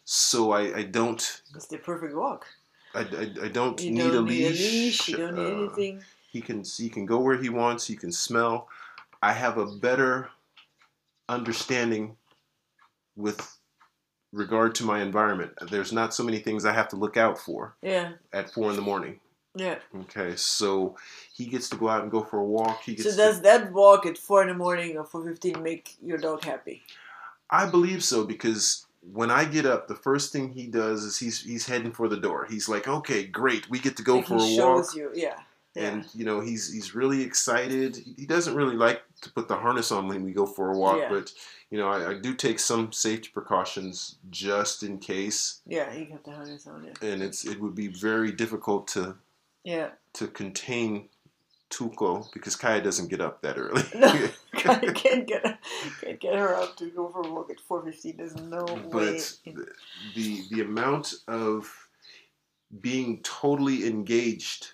so 0.04 0.52
i, 0.52 0.76
I 0.78 0.82
don't 0.84 1.42
It's 1.54 1.66
the 1.66 1.78
perfect 1.78 2.14
walk. 2.14 2.46
I, 2.94 3.00
I, 3.00 3.44
I 3.44 3.48
don't 3.48 3.80
You 3.80 3.90
need, 3.92 3.98
don't 4.12 4.14
a, 4.16 4.22
need 4.22 4.46
leash. 4.46 4.60
a 4.60 4.64
leash. 4.64 5.08
You 5.08 5.16
don't 5.16 5.34
need 5.36 5.46
Uh, 5.46 5.62
anything. 5.64 6.02
he 6.32 6.40
can 6.40 6.64
he 6.64 6.88
can 6.88 7.06
go 7.06 7.18
where 7.20 7.38
he 7.40 7.48
wants 7.48 7.86
he 7.86 7.96
can 7.96 8.10
smell 8.12 8.68
i 9.22 9.32
have 9.32 9.58
a 9.58 9.66
better 9.66 10.30
understanding 11.28 12.16
with 13.16 13.56
regard 14.32 14.74
to 14.76 14.84
my 14.84 15.02
environment 15.02 15.52
there's 15.70 15.92
not 15.92 16.14
so 16.14 16.22
many 16.24 16.38
things 16.38 16.64
i 16.64 16.72
have 16.72 16.88
to 16.88 16.96
look 16.96 17.16
out 17.16 17.38
for 17.38 17.76
Yeah, 17.82 18.12
at 18.32 18.50
four 18.50 18.70
in 18.70 18.76
the 18.76 18.82
morning 18.82 19.20
yeah. 19.54 19.78
Okay, 20.02 20.36
so 20.36 20.96
he 21.34 21.46
gets 21.46 21.68
to 21.70 21.76
go 21.76 21.88
out 21.88 22.02
and 22.02 22.10
go 22.10 22.22
for 22.22 22.38
a 22.38 22.44
walk. 22.44 22.82
He 22.84 22.94
gets 22.94 23.04
So 23.04 23.10
to- 23.10 23.16
does 23.16 23.40
that 23.42 23.72
walk 23.72 24.06
at 24.06 24.16
four 24.18 24.42
in 24.42 24.48
the 24.48 24.54
morning 24.54 24.96
or 24.96 25.04
four 25.04 25.24
fifteen 25.24 25.62
make 25.62 25.96
your 26.02 26.18
dog 26.18 26.44
happy? 26.44 26.82
I 27.50 27.66
believe 27.68 28.04
so 28.04 28.24
because 28.24 28.86
when 29.12 29.30
I 29.30 29.44
get 29.44 29.66
up, 29.66 29.88
the 29.88 29.94
first 29.96 30.32
thing 30.32 30.50
he 30.52 30.66
does 30.66 31.02
is 31.04 31.18
he's 31.18 31.40
he's 31.42 31.66
heading 31.66 31.92
for 31.92 32.06
the 32.08 32.16
door. 32.18 32.46
He's 32.48 32.68
like, 32.68 32.86
"Okay, 32.86 33.24
great, 33.24 33.68
we 33.70 33.78
get 33.78 33.96
to 33.96 34.02
go 34.02 34.16
Like 34.16 34.26
for 34.28 34.36
he 34.38 34.58
a 34.58 34.64
walk." 34.64 34.84
shows 34.84 34.94
you, 34.94 35.10
yeah, 35.14 35.36
yeah, 35.74 35.82
And 35.88 36.06
you 36.14 36.24
know 36.24 36.40
he's 36.40 36.72
he's 36.72 36.94
really 36.94 37.22
excited. 37.22 37.96
He 38.16 38.26
doesn't 38.26 38.54
really 38.54 38.76
like 38.76 39.02
to 39.22 39.32
put 39.32 39.48
the 39.48 39.56
harness 39.56 39.90
on 39.90 40.06
when 40.06 40.22
we 40.24 40.32
go 40.32 40.46
for 40.46 40.70
a 40.70 40.76
walk, 40.78 40.98
Yeah. 40.98 41.08
but 41.08 41.32
you 41.70 41.78
know 41.78 41.88
I, 41.88 42.10
I 42.10 42.14
do 42.14 42.34
take 42.34 42.58
some 42.60 42.92
safety 42.92 43.30
precautions 43.32 44.16
just 44.30 44.82
in 44.84 44.98
case. 44.98 45.60
yeah. 45.66 45.92
You 45.92 46.04
got 46.04 46.22
the 46.24 46.32
harness 46.32 46.66
on, 46.68 46.84
yeah, 46.84 47.08
And 47.08 47.22
it's 47.22 47.44
it 47.44 47.58
would 47.60 47.74
be 47.74 47.88
very 47.88 48.30
difficult 48.32 48.86
to 48.88 49.16
yeah. 49.64 49.90
to 50.14 50.26
contain 50.28 51.08
Tuco 51.70 52.30
because 52.32 52.56
Kaya 52.56 52.80
doesn't 52.82 53.08
get 53.08 53.20
up 53.20 53.42
that 53.42 53.56
early. 53.56 53.82
No. 53.94 54.08
I 54.64 54.92
can't 54.92 55.26
get 55.26 55.58
can't 56.02 56.20
get 56.20 56.34
her 56.34 56.54
up 56.56 56.76
to 56.78 56.90
go 56.90 57.08
for 57.08 57.26
a 57.26 57.32
walk 57.32 57.50
at 57.50 57.60
four 57.60 57.82
fifteen. 57.84 58.16
There's 58.16 58.36
no 58.36 58.64
way. 58.64 58.82
but 58.90 59.38
the, 59.44 59.66
the 60.14 60.42
the 60.50 60.60
amount 60.62 61.14
of 61.28 61.72
being 62.80 63.20
totally 63.22 63.86
engaged 63.86 64.68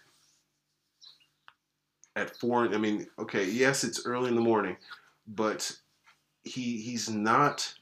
at 2.15 2.37
four 2.37 2.65
i 2.75 2.79
mean 2.79 3.07
okay 3.19 3.45
yes 3.49 3.85
it's 3.85 4.05
early 4.07 4.29
in 4.29 4.35
the 4.35 4.41
morning 4.41 4.77
but 5.27 5.75
he 6.45 6.79
he's 6.79 7.09
not 7.09 7.73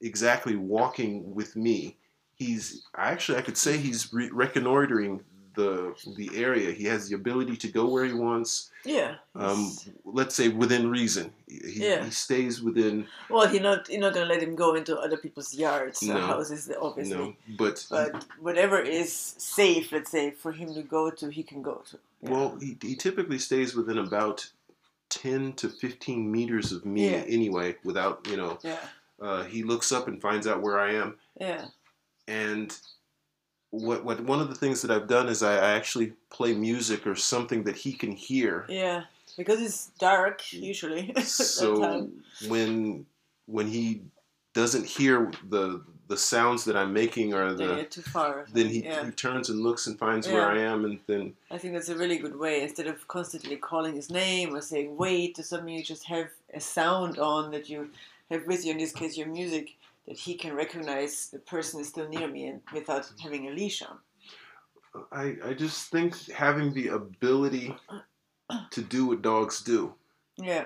exactly 0.00 0.56
walking 0.56 1.34
with 1.34 1.56
me 1.56 1.96
he's 2.34 2.84
actually 2.96 3.38
i 3.38 3.42
could 3.42 3.56
say 3.56 3.76
he's 3.76 4.12
re- 4.12 4.30
reconnoitering 4.32 5.20
the 5.54 5.94
the 6.16 6.30
area 6.34 6.70
he 6.72 6.84
has 6.84 7.08
the 7.08 7.14
ability 7.14 7.56
to 7.56 7.68
go 7.68 7.86
where 7.88 8.04
he 8.04 8.12
wants 8.12 8.70
yeah. 8.84 9.14
um, 9.34 9.72
let's 10.04 10.34
say 10.34 10.48
within 10.48 10.90
reason 10.90 11.32
he, 11.46 11.84
Yeah. 11.86 12.04
he 12.04 12.10
stays 12.10 12.60
within 12.62 13.06
well, 13.30 13.46
you're 13.52 13.62
not 13.62 13.88
you're 13.88 14.00
not 14.00 14.14
gonna 14.14 14.26
let 14.34 14.42
him 14.42 14.54
go 14.56 14.74
into 14.74 14.98
other 14.98 15.16
people's 15.16 15.54
yards 15.54 16.02
or 16.02 16.14
No. 16.14 16.20
houses, 16.26 16.70
obviously. 16.80 17.16
know 17.16 17.34
but 17.58 17.86
But 17.90 18.24
whatever 18.40 18.78
is 18.80 19.12
safe, 19.12 19.92
let's 19.92 20.10
say, 20.10 20.30
for 20.32 20.52
him 20.52 20.74
to 20.74 20.82
go 20.82 21.10
to, 21.10 21.28
he 21.30 21.42
can 21.42 21.62
go 21.62 21.76
to. 21.90 21.98
Yeah. 22.22 22.30
Well, 22.30 22.56
he, 22.60 22.76
he 22.82 22.94
typically 22.96 23.38
stays 23.38 23.74
within 23.74 23.98
about 23.98 24.50
10 25.10 25.52
to 25.54 25.68
15 25.68 26.30
meters 26.32 26.72
of 26.72 26.84
me 26.84 27.10
Yeah. 27.10 27.24
anyway, 27.28 27.76
without, 27.84 28.26
you 28.30 28.36
know, 28.36 28.58
yeah, 28.62 28.80
uh, 29.20 29.44
he 29.44 29.62
looks 29.62 29.92
up 29.92 30.08
and 30.08 30.20
finds 30.20 30.46
out 30.46 30.62
where 30.62 30.78
I 30.80 30.94
am. 30.94 31.18
yeah, 31.40 31.66
And 32.26 32.76
what, 33.80 34.04
what 34.04 34.20
one 34.20 34.40
of 34.40 34.48
the 34.48 34.54
things 34.54 34.82
that 34.82 34.90
I've 34.90 35.08
done 35.08 35.28
is 35.28 35.42
I, 35.42 35.54
I 35.54 35.70
actually 35.72 36.12
play 36.30 36.54
music 36.54 37.06
or 37.06 37.14
something 37.16 37.64
that 37.64 37.76
he 37.76 37.92
can 37.92 38.12
hear. 38.12 38.66
yeah. 38.68 39.04
Because 39.36 39.60
it's 39.60 39.86
dark 39.98 40.52
usually. 40.52 41.12
So 41.22 42.08
when 42.46 43.04
when 43.46 43.66
he 43.66 44.02
doesn't 44.52 44.86
hear 44.86 45.32
the 45.48 45.82
the 46.06 46.16
sounds 46.16 46.64
that 46.66 46.76
I'm 46.76 46.92
making 46.92 47.34
or 47.34 47.52
Then 47.54 47.86
the 47.90 48.02
far. 48.02 48.46
then 48.52 48.68
he, 48.68 48.84
yeah. 48.84 49.04
he 49.06 49.10
turns 49.10 49.48
and 49.50 49.60
looks 49.60 49.88
and 49.88 49.98
finds 49.98 50.28
where 50.28 50.46
I 50.48 50.58
am 50.58 50.84
and 50.84 51.00
then 51.08 51.34
I 51.50 51.58
think 51.58 51.74
that's 51.74 51.88
a 51.88 51.96
really 51.96 52.18
good 52.18 52.36
way. 52.36 52.62
Instead 52.62 52.86
of 52.86 53.08
constantly 53.08 53.56
calling 53.56 53.94
his 53.96 54.08
name 54.08 54.54
or 54.54 54.60
saying 54.60 54.96
wait 54.96 55.38
or 55.40 55.42
something, 55.42 55.74
you 55.74 55.82
just 55.82 56.04
have 56.04 56.28
a 56.52 56.60
sound 56.60 57.18
on 57.18 57.50
that 57.50 57.68
you 57.68 57.90
have 58.30 58.46
with 58.46 58.64
you. 58.64 58.70
In 58.72 58.78
this 58.78 58.92
case, 58.92 59.16
your 59.16 59.26
music 59.26 59.74
that 60.06 60.18
he 60.18 60.34
can 60.34 60.54
recognize 60.54 61.28
the 61.30 61.38
person 61.38 61.80
is 61.80 61.88
still 61.88 62.08
near 62.08 62.28
me 62.28 62.46
and 62.46 62.60
without 62.72 63.10
having 63.22 63.48
a 63.48 63.50
leash 63.50 63.82
on. 63.82 63.98
I, 65.10 65.36
I 65.44 65.54
just 65.54 65.90
think 65.90 66.30
having 66.30 66.72
the 66.72 66.88
ability 66.88 67.74
to 68.70 68.82
do 68.82 69.06
what 69.06 69.22
dogs 69.22 69.62
do. 69.62 69.94
Yeah. 70.36 70.64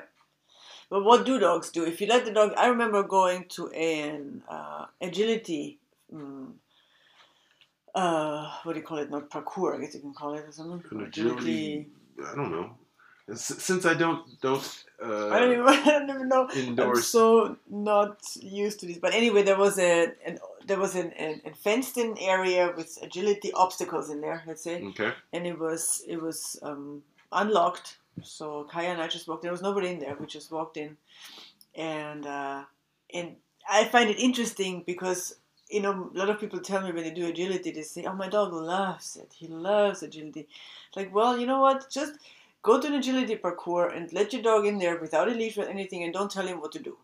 But 0.91 1.05
what 1.05 1.25
do 1.25 1.39
dogs 1.39 1.71
do? 1.71 1.85
If 1.85 2.01
you 2.01 2.07
let 2.07 2.25
the 2.25 2.33
dog, 2.33 2.53
I 2.57 2.69
remember 2.69 3.03
going 3.03 3.47
to 3.51 3.69
an 3.71 4.43
uh, 4.49 4.87
agility, 5.01 5.79
um, 6.13 6.55
uh, 7.95 8.51
what 8.63 8.73
do 8.73 8.81
you 8.81 8.87
call 8.87 8.99
it? 8.99 9.11
Not 9.11 9.31
parkour, 9.31 9.77
I 9.77 9.81
guess 9.81 9.95
you 9.95 10.01
can 10.01 10.15
call 10.15 10.35
it 10.35 10.45
or 10.47 10.53
something. 10.53 10.99
An 10.99 11.07
agility, 11.07 11.89
I 12.27 12.35
don't 12.35 12.51
know. 12.51 12.71
Since 13.35 13.85
I 13.85 13.95
don't 13.95 14.41
don't 14.41 14.85
uh, 15.03 15.29
I 15.29 15.39
don't 15.39 15.53
even, 15.53 15.67
I 15.69 15.85
don't 15.85 16.11
even 16.11 16.29
know. 16.29 16.49
I'm 16.51 16.97
so 16.97 17.57
not 17.71 18.21
used 18.41 18.81
to 18.81 18.87
this. 18.87 18.99
But 18.99 19.15
anyway, 19.15 19.43
there 19.43 19.59
was 19.59 19.79
a 19.79 20.13
an, 20.27 20.39
there 20.67 20.79
was 20.79 20.97
an, 20.97 21.13
an, 21.13 21.41
a 21.45 21.55
fenced-in 21.55 22.17
area 22.19 22.73
with 22.77 22.99
agility 23.03 23.53
obstacles 23.53 24.11
in 24.11 24.21
there. 24.21 24.43
Let's 24.47 24.63
say, 24.63 24.83
okay. 24.83 25.13
and 25.33 25.47
it 25.47 25.59
was 25.59 26.03
it 26.09 26.21
was 26.21 26.59
um, 26.63 27.03
unlocked. 27.33 27.99
So 28.23 28.65
Kaya 28.65 28.91
and 28.91 29.01
I 29.01 29.07
just 29.07 29.29
walked. 29.29 29.43
There 29.43 29.53
was 29.53 29.63
nobody 29.63 29.89
in 29.89 30.01
there. 30.01 30.17
We 30.19 30.27
just 30.27 30.51
walked 30.51 30.77
in, 30.77 30.97
and 31.77 32.27
uh, 32.27 32.65
and 33.15 33.37
I 33.71 33.85
find 33.85 34.11
it 34.11 34.19
interesting 34.19 34.83
because 34.85 35.37
you 35.71 35.81
know 35.81 36.11
a 36.13 36.19
lot 36.19 36.29
of 36.29 36.41
people 36.41 36.59
tell 36.59 36.83
me 36.83 36.91
when 36.91 37.05
they 37.05 37.13
do 37.13 37.27
agility, 37.27 37.71
they 37.71 37.83
say, 37.83 38.05
"Oh, 38.05 38.15
my 38.15 38.29
dog 38.29 38.53
loves 38.53 39.17
it. 39.17 39.33
He 39.37 39.47
loves 39.47 40.03
agility." 40.03 40.49
Like, 40.97 41.15
well, 41.15 41.39
you 41.39 41.47
know 41.47 41.61
what? 41.61 41.89
Just 41.89 42.15
go 42.63 42.81
to 42.81 42.87
an 42.87 42.95
agility 42.95 43.37
parkour 43.37 43.95
and 43.95 44.13
let 44.13 44.33
your 44.33 44.43
dog 44.43 44.67
in 44.67 44.79
there 44.79 44.99
without 44.99 45.29
a 45.29 45.33
leash 45.33 45.59
or 45.59 45.69
anything, 45.69 46.03
and 46.05 46.13
don't 46.13 46.31
tell 46.31 46.47
him 46.47 46.61
what 46.61 46.73
to 46.73 46.79
do. 46.79 46.97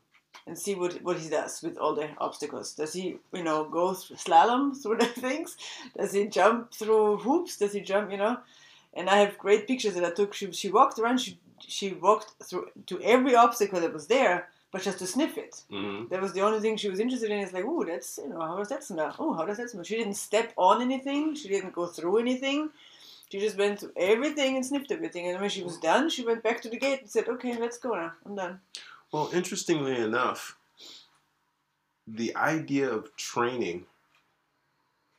And 0.46 0.58
see 0.58 0.74
what, 0.74 1.02
what 1.02 1.18
he 1.18 1.30
does 1.30 1.62
with 1.62 1.78
all 1.78 1.94
the 1.94 2.10
obstacles. 2.18 2.74
Does 2.74 2.92
he, 2.92 3.16
you 3.32 3.42
know, 3.42 3.64
go 3.64 3.94
through 3.94 4.16
slalom 4.16 4.76
through 4.80 4.96
the 5.00 5.06
things? 5.06 5.56
Does 5.96 6.12
he 6.12 6.26
jump 6.26 6.72
through 6.72 7.18
hoops? 7.18 7.56
Does 7.56 7.72
he 7.72 7.80
jump, 7.80 8.10
you 8.10 8.18
know? 8.18 8.38
and 8.94 9.08
I 9.10 9.16
have 9.18 9.38
great 9.38 9.66
pictures 9.66 9.94
that 9.94 10.04
I 10.04 10.10
took. 10.10 10.34
She, 10.34 10.50
she 10.52 10.70
walked 10.70 10.98
around. 10.98 11.18
She 11.18 11.38
she 11.66 11.92
walked 11.92 12.32
through 12.42 12.68
to 12.86 13.00
every 13.00 13.34
obstacle 13.34 13.80
that 13.80 13.92
was 13.92 14.06
there, 14.06 14.48
but 14.70 14.82
just 14.82 14.98
to 14.98 15.06
sniff 15.06 15.38
it. 15.38 15.62
hmm 15.70 16.04
That 16.10 16.20
was 16.20 16.32
the 16.32 16.42
only 16.42 16.60
thing 16.60 16.76
she 16.76 16.90
was 16.90 17.00
interested 17.00 17.30
in. 17.30 17.38
It's 17.40 17.52
like, 17.52 17.64
oh, 17.66 17.84
that's 17.84 18.18
you 18.22 18.28
know, 18.28 18.40
how 18.40 18.56
does 18.58 18.68
that 18.68 18.84
smell? 18.84 19.14
Oh, 19.18 19.32
how 19.34 19.44
does 19.46 19.56
that 19.58 19.70
smell? 19.70 19.84
She 19.84 19.96
didn't 19.96 20.14
step 20.14 20.52
on 20.56 20.82
anything. 20.82 21.34
She 21.34 21.48
didn't 21.48 21.72
go 21.72 21.86
through 21.86 22.18
anything. 22.18 22.70
She 23.34 23.40
just 23.40 23.58
went 23.58 23.80
through 23.80 23.90
everything 23.96 24.54
and 24.54 24.64
sniffed 24.64 24.92
everything. 24.92 25.26
And 25.26 25.40
when 25.40 25.50
she 25.50 25.64
was 25.64 25.76
done, 25.78 26.08
she 26.08 26.24
went 26.24 26.44
back 26.44 26.60
to 26.60 26.68
the 26.68 26.76
gate 26.76 27.00
and 27.00 27.10
said, 27.10 27.28
"Okay, 27.28 27.58
let's 27.58 27.78
go 27.78 27.92
now. 27.92 28.12
I'm 28.24 28.36
done." 28.36 28.60
Well, 29.10 29.28
interestingly 29.32 29.96
enough, 29.96 30.56
the 32.06 32.36
idea 32.36 32.88
of 32.88 33.16
training 33.16 33.86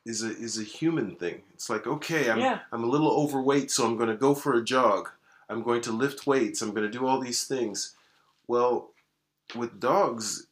is 0.06 0.22
a 0.22 0.30
is 0.30 0.58
a 0.58 0.62
human 0.62 1.16
thing. 1.16 1.42
It's 1.52 1.68
like, 1.68 1.86
okay, 1.86 2.30
I'm 2.30 2.38
Yeah. 2.38 2.60
I'm 2.72 2.84
a 2.84 2.86
little 2.86 3.10
overweight, 3.10 3.70
so 3.70 3.84
I'm 3.84 3.98
going 3.98 4.08
to 4.08 4.16
go 4.16 4.34
for 4.34 4.54
a 4.54 4.64
jog. 4.64 5.10
I'm 5.50 5.62
going 5.62 5.82
to 5.82 5.92
lift 5.92 6.26
weights. 6.26 6.62
I'm 6.62 6.70
going 6.70 6.90
to 6.90 6.98
do 6.98 7.06
all 7.06 7.20
these 7.20 7.44
things. 7.44 7.96
Well, 8.48 8.92
with 9.54 9.78
dogs, 9.78 10.46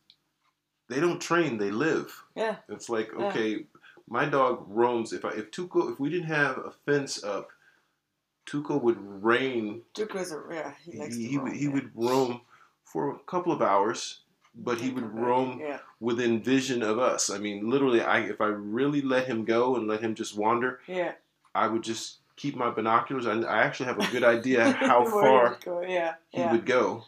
they 0.91 1.01
don't 1.01 1.19
train; 1.19 1.57
they 1.57 1.71
live. 1.71 2.25
Yeah, 2.37 2.57
It's 2.69 2.91
like, 2.91 3.11
Yeah. 3.11 3.25
okay, 3.29 3.65
my 4.07 4.27
dog 4.27 4.67
roams. 4.69 5.15
If 5.15 5.25
I 5.25 5.31
if 5.31 5.51
Tuco, 5.51 5.91
if 5.91 5.99
we 5.99 6.11
didn't 6.11 6.27
have 6.27 6.59
a 6.59 6.71
fence 6.85 7.25
up, 7.25 7.49
Tuco 8.47 8.81
would 8.81 8.99
reign 9.01 9.83
Tuco's 9.95 10.33
a 10.33 10.43
yeah. 10.51 10.73
He 10.85 10.99
likes 10.99 11.17
he, 11.17 11.29
to 11.29 11.37
roam, 11.39 11.45
would, 11.45 11.53
he 11.57 11.65
yeah. 11.65 11.71
would 11.73 11.91
roam 11.95 12.41
for 12.85 13.11
a 13.11 13.19
couple 13.21 13.53
of 13.53 13.63
hours, 13.63 14.21
but 14.55 14.81
he 14.81 14.91
would 14.91 15.13
roam 15.15 15.59
Yeah, 15.61 15.79
within 16.01 16.43
vision 16.43 16.83
of 16.83 16.99
us. 16.99 17.31
I 17.31 17.39
mean, 17.39 17.71
literally, 17.71 18.01
I 18.01 18.21
if 18.21 18.41
I 18.41 18.47
really 18.47 19.01
let 19.03 19.27
him 19.27 19.45
go 19.45 19.77
and 19.77 19.89
let 19.89 20.01
him 20.01 20.15
just 20.15 20.37
wander, 20.37 20.81
yeah. 20.87 21.13
I 21.55 21.67
would 21.69 21.83
just 21.83 22.19
keep 22.37 22.57
my 22.57 22.71
binoculars. 22.71 23.27
I, 23.27 23.39
I 23.41 23.63
actually 23.63 23.87
have 23.87 23.99
a 23.99 24.11
good 24.11 24.25
idea 24.25 24.73
how 24.73 25.05
far 25.05 25.59
Yeah, 25.89 26.15
he 26.31 26.41
yeah. 26.41 26.53
would 26.53 26.67
go 26.67 27.05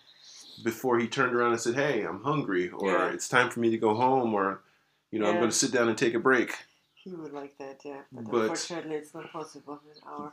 before 0.65 0.99
he 0.99 1.07
turned 1.07 1.35
around 1.35 1.53
and 1.53 1.61
said, 1.61 1.75
"Hey, 1.75 2.03
I'm 2.03 2.23
hungry," 2.25 2.71
or. 2.71 3.11
"It's 3.11 3.29
time 3.29 3.51
for 3.51 3.61
me 3.61 3.71
to 3.71 3.79
go 3.79 3.95
home," 3.95 4.35
or 4.35 4.63
you 5.11 5.19
know, 5.19 5.27
I'm 5.29 5.37
going 5.37 5.51
to 5.51 5.57
sit 5.57 5.73
down 5.73 5.89
and 5.89 5.97
take 5.97 6.15
a 6.15 6.19
break. 6.19 6.53
He 6.95 7.11
would 7.11 7.33
like 7.33 7.57
that, 7.59 7.81
yeah. 7.85 8.01
But, 8.11 8.25
But- 8.25 8.41
unfortunately, 8.43 8.97
it's 8.97 9.15
not 9.15 9.31
possible 9.31 9.81
in 9.85 10.03
our 10.09 10.33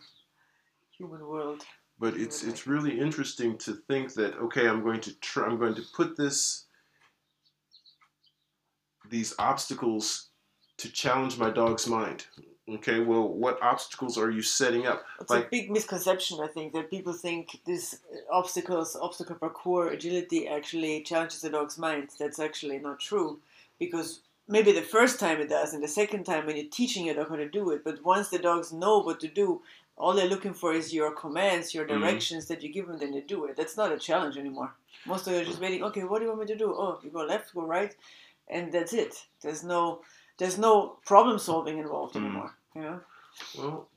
human 1.04 1.28
world. 1.28 1.62
But 2.00 2.16
it's 2.16 2.44
it's 2.44 2.66
really 2.68 3.00
interesting 3.00 3.58
to 3.60 3.74
think 3.88 4.14
that 4.16 4.34
okay, 4.46 4.68
I'm 4.68 4.84
going 4.84 5.02
to 5.02 5.14
try, 5.20 5.46
I'm 5.46 5.60
going 5.60 5.76
to 5.76 5.84
put 5.96 6.18
this 6.18 6.66
these 9.10 9.36
obstacles 9.38 10.30
to 10.78 10.92
challenge 10.92 11.38
my 11.38 11.50
dog's 11.50 11.88
mind. 11.88 12.26
Okay, 12.78 13.00
well, 13.02 13.28
what 13.28 13.62
obstacles 13.62 14.18
are 14.18 14.32
you 14.32 14.42
setting 14.42 14.88
up? 14.88 15.04
It's 15.20 15.30
Like- 15.30 15.48
a 15.48 15.50
big 15.50 15.70
misconception, 15.70 16.40
I 16.40 16.48
think, 16.48 16.72
that 16.74 16.90
people 16.90 17.12
think 17.12 17.60
this 17.66 17.86
uh, 17.96 18.40
obstacles, 18.40 18.96
obstacle 18.96 19.36
parkour, 19.36 19.92
agility 19.92 20.48
actually 20.48 21.04
challenges 21.04 21.42
the 21.42 21.50
dog's 21.50 21.78
mind. 21.78 22.06
That's 22.18 22.40
actually 22.40 22.80
not 22.80 23.02
true, 23.02 23.30
because 23.80 24.22
maybe 24.48 24.72
the 24.72 24.82
first 24.96 25.20
time 25.20 25.42
it 25.42 25.50
does, 25.50 25.74
and 25.74 25.84
the 25.84 25.90
second 26.02 26.24
time 26.24 26.46
when 26.46 26.56
you're 26.56 26.78
teaching 26.82 27.06
your 27.06 27.16
dog 27.16 27.30
how 27.30 27.36
to 27.36 27.50
do 27.50 27.70
it. 27.72 27.84
But 27.84 28.04
once 28.14 28.30
the 28.30 28.40
dogs 28.40 28.72
know 28.72 28.98
what 29.00 29.20
to 29.20 29.28
do, 29.28 29.62
all 29.98 30.14
they're 30.14 30.28
looking 30.30 30.54
for 30.54 30.74
is 30.74 30.94
your 30.94 31.12
commands, 31.12 31.74
your 31.74 31.86
Mhm. 31.86 32.00
directions 32.00 32.48
that 32.48 32.62
you 32.64 32.70
give 32.74 32.88
them, 32.88 32.98
then 32.98 33.12
they 33.12 33.22
do 33.22 33.46
it. 33.46 33.56
That's 33.56 33.78
not 33.78 33.92
a 33.92 34.00
challenge 34.00 34.38
anymore. 34.38 34.74
Most 35.06 35.28
of 35.28 35.34
them 35.34 35.42
are 35.42 35.46
just 35.46 35.62
waiting. 35.62 35.84
Okay, 35.84 36.04
what 36.04 36.20
do 36.20 36.26
you 36.26 36.30
want 36.30 36.42
me 36.42 36.48
to 36.48 36.56
do? 36.58 36.74
Oh, 36.74 37.00
you 37.04 37.10
go 37.10 37.22
left, 37.24 37.54
go 37.54 37.62
right, 37.64 37.96
and 38.48 38.72
that's 38.72 38.94
it. 38.94 39.28
There's 39.42 39.64
no, 39.64 40.02
there's 40.38 40.58
no 40.58 40.98
problem 41.06 41.38
solving 41.40 41.78
involved 41.78 42.16
Mhm. 42.16 42.26
anymore. 42.26 42.56
You 42.76 42.82
know. 42.82 43.00
Well, 43.58 43.88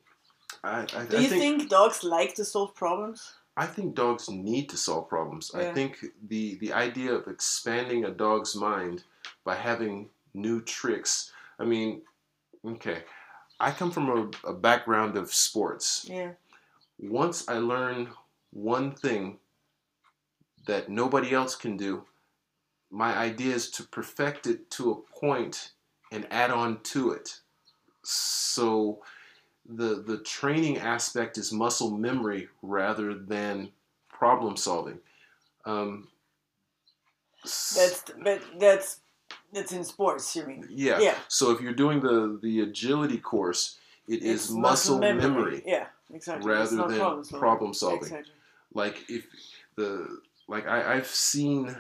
I 0.64 0.80
I, 0.82 0.84
Do 1.06 1.16
I 1.16 1.20
you 1.20 1.28
think, 1.28 1.58
think, 1.58 1.70
dogs 1.70 2.02
like 2.04 2.34
to 2.34 2.44
solve 2.44 2.74
problems? 2.74 3.34
I 3.56 3.66
think 3.66 3.94
dogs 3.94 4.28
need 4.28 4.68
to 4.68 4.76
solve 4.76 5.08
problems. 5.08 5.54
I 5.54 5.72
think 5.72 6.04
the 6.28 6.56
the 6.56 6.72
idea 6.74 7.12
of 7.14 7.26
expanding 7.26 8.04
a 8.04 8.10
dog's 8.10 8.54
mind 8.54 9.04
by 9.44 9.54
having 9.54 10.10
new 10.34 10.60
tricks. 10.60 11.32
I 11.58 11.64
mean, 11.64 12.02
okay, 12.64 13.04
I 13.58 13.70
come 13.70 13.90
from 13.90 14.08
a, 14.44 14.48
a 14.48 14.52
background 14.54 15.16
of 15.16 15.32
sports. 15.32 16.06
Yeah. 16.08 16.32
once 16.98 17.48
I 17.48 17.58
learn 17.58 18.08
one 18.52 18.92
thing 18.92 19.38
that 20.66 20.88
nobody 20.88 21.32
else 21.34 21.54
can 21.54 21.76
do, 21.76 22.04
my 22.90 23.16
idea 23.16 23.54
is 23.54 23.70
to 23.72 23.82
perfect 23.84 24.46
it 24.46 24.70
to 24.72 24.90
a 24.90 25.20
point 25.20 25.72
and 26.12 26.26
add 26.30 26.50
on 26.50 26.80
to 26.84 27.12
it. 27.12 27.40
So 28.04 29.02
the 29.68 30.02
the 30.06 30.18
training 30.18 30.78
aspect 30.78 31.38
is 31.38 31.52
muscle 31.52 31.90
memory 31.90 32.48
rather 32.62 33.14
than 33.14 33.70
problem 34.08 34.56
solving. 34.56 34.98
Um, 35.64 36.08
That's 37.42 38.04
but 38.22 38.40
that's 38.58 39.00
that's 39.52 39.72
in 39.72 39.84
sports. 39.84 40.34
You 40.36 40.46
mean? 40.46 40.66
yeah. 40.70 40.98
Yeah. 41.00 41.14
So 41.28 41.50
if 41.50 41.60
you're 41.60 41.74
doing 41.74 42.00
the 42.00 42.38
the 42.42 42.60
agility 42.60 43.18
course, 43.18 43.78
it 44.08 44.22
is 44.22 44.44
It's 44.44 44.50
muscle, 44.50 44.98
memory 44.98 45.62
Yeah, 45.66 45.86
exactly. 46.12 46.50
Rather 46.50 46.76
than 46.76 46.96
problem 46.96 47.24
solving. 47.24 47.40
problem 47.40 47.74
solving. 47.74 47.98
Exactly. 48.02 48.32
like 48.74 49.04
if 49.08 49.26
the 49.76 50.20
like 50.48 50.66
I, 50.66 50.94
I've 50.94 51.06
seen 51.06 51.76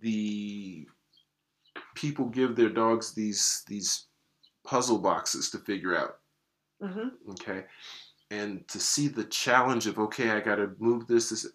the 0.00 0.86
people 1.94 2.26
give 2.26 2.54
their 2.56 2.68
dogs 2.68 3.12
these 3.12 3.64
these 3.66 4.06
puzzle 4.64 4.98
boxes 4.98 5.50
to 5.50 5.58
figure 5.58 5.96
out 5.96 6.18
hmm 6.82 7.08
okay 7.30 7.64
and 8.30 8.66
to 8.68 8.78
see 8.78 9.08
the 9.08 9.24
challenge 9.24 9.86
of 9.86 9.98
okay 9.98 10.30
i 10.30 10.40
gotta 10.40 10.70
move 10.78 11.06
this 11.06 11.30
this 11.30 11.46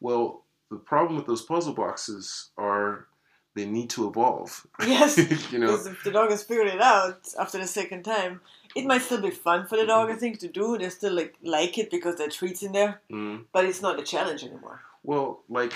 well 0.00 0.44
the 0.70 0.76
problem 0.76 1.16
with 1.16 1.26
those 1.26 1.42
puzzle 1.42 1.74
boxes 1.74 2.50
are 2.56 3.06
they 3.54 3.66
need 3.66 3.90
to 3.90 4.08
evolve 4.08 4.66
Yes. 4.80 5.18
you 5.52 5.58
know 5.58 5.66
Because 5.72 5.86
if 5.86 6.04
the 6.04 6.10
dog 6.10 6.30
has 6.30 6.42
figured 6.42 6.68
it 6.68 6.80
out 6.80 7.20
after 7.38 7.58
the 7.58 7.66
second 7.66 8.02
time, 8.04 8.40
it 8.74 8.86
might 8.86 9.02
still 9.02 9.20
be 9.20 9.30
fun 9.30 9.66
for 9.66 9.76
the 9.76 9.86
dog. 9.86 10.10
I 10.10 10.14
think 10.16 10.38
to 10.40 10.48
do. 10.48 10.78
They 10.78 10.88
still 10.88 11.12
like 11.14 11.34
like 11.42 11.76
it 11.78 11.90
because 11.90 12.16
there 12.16 12.26
are 12.28 12.30
treats 12.30 12.62
in 12.62 12.72
there, 12.72 13.00
Mm. 13.10 13.44
but 13.52 13.64
it's 13.66 13.82
not 13.82 13.98
a 14.00 14.02
challenge 14.02 14.42
anymore. 14.44 14.80
Well, 15.02 15.42
like 15.48 15.74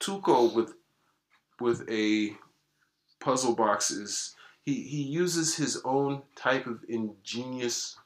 Tuco 0.00 0.54
with 0.54 0.74
with 1.60 1.88
a 1.90 2.36
puzzle 3.20 3.54
box 3.54 3.90
is 3.90 4.34
he 4.62 4.74
he 4.82 5.02
uses 5.02 5.56
his 5.56 5.80
own 5.84 6.22
type 6.36 6.66
of 6.66 6.80
ingenious. 6.88 7.96